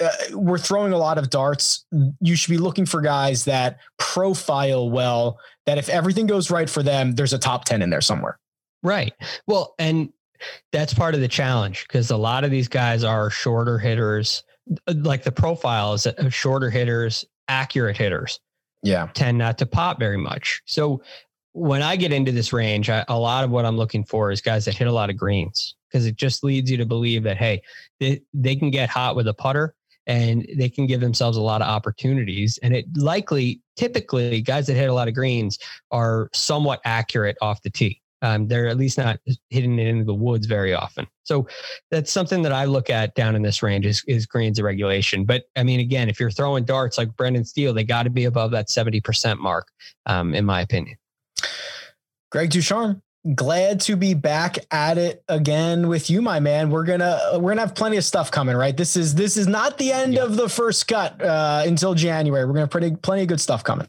[0.00, 1.84] Uh, we're throwing a lot of darts.
[2.20, 5.38] You should be looking for guys that profile well.
[5.66, 8.38] That if everything goes right for them, there's a top ten in there somewhere.
[8.82, 9.12] Right.
[9.46, 10.12] Well, and
[10.72, 14.42] that's part of the challenge because a lot of these guys are shorter hitters.
[14.88, 18.40] Like the profiles of shorter hitters accurate hitters.
[18.82, 19.08] Yeah.
[19.14, 20.62] Tend not to pop very much.
[20.66, 21.02] So
[21.54, 24.40] when i get into this range I, a lot of what i'm looking for is
[24.40, 27.36] guys that hit a lot of greens because it just leads you to believe that
[27.36, 27.60] hey
[28.00, 29.74] they, they can get hot with a putter
[30.06, 32.58] and they can give themselves a lot of opportunities.
[32.62, 35.58] And it likely typically guys that hit a lot of greens
[35.90, 39.18] are somewhat accurate off the tee um, they're at least not
[39.50, 41.06] hitting it into the woods very often.
[41.24, 41.46] So
[41.90, 45.24] that's something that I look at down in this range is, is greens of regulation.
[45.24, 48.24] But I mean, again, if you're throwing darts like Brendan Steele, they got to be
[48.24, 49.68] above that 70% mark,
[50.06, 50.96] um, in my opinion.
[52.30, 53.02] Greg DuCharme,
[53.34, 56.70] glad to be back at it again with you, my man.
[56.70, 58.74] We're gonna we're gonna have plenty of stuff coming, right?
[58.76, 60.24] This is this is not the end yeah.
[60.24, 62.46] of the first cut uh, until January.
[62.46, 63.88] We're gonna pretty plenty of good stuff coming.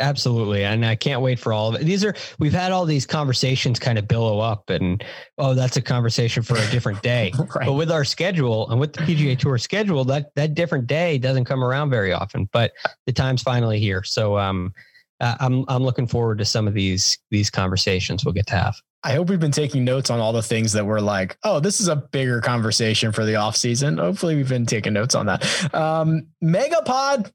[0.00, 0.64] Absolutely.
[0.64, 1.84] And I can't wait for all of it.
[1.84, 5.02] These are, we've had all these conversations kind of billow up and,
[5.38, 7.32] oh, that's a conversation for a different day.
[7.54, 7.66] right.
[7.66, 11.44] But with our schedule and with the PGA Tour schedule, that, that different day doesn't
[11.44, 12.72] come around very often, but
[13.06, 14.02] the time's finally here.
[14.04, 14.72] So, um,
[15.20, 18.76] uh, I'm, I'm looking forward to some of these, these conversations we'll get to have.
[19.04, 21.80] I hope we've been taking notes on all the things that we're like, oh, this
[21.80, 23.98] is a bigger conversation for the off season.
[23.98, 25.74] Hopefully we've been taking notes on that.
[25.74, 27.30] Um, Megapod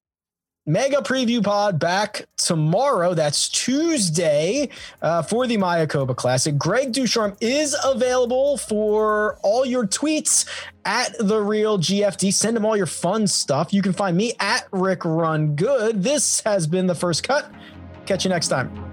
[0.65, 3.13] mega preview pod back tomorrow.
[3.13, 4.69] That's Tuesday
[5.01, 6.57] uh, for the Mayakoba Classic.
[6.57, 10.47] Greg DuCharme is available for all your tweets
[10.85, 12.33] at the real GFD.
[12.33, 13.73] Send him all your fun stuff.
[13.73, 16.03] You can find me at Rick Run Good.
[16.03, 17.51] This has been the first cut.
[18.05, 18.92] Catch you next time.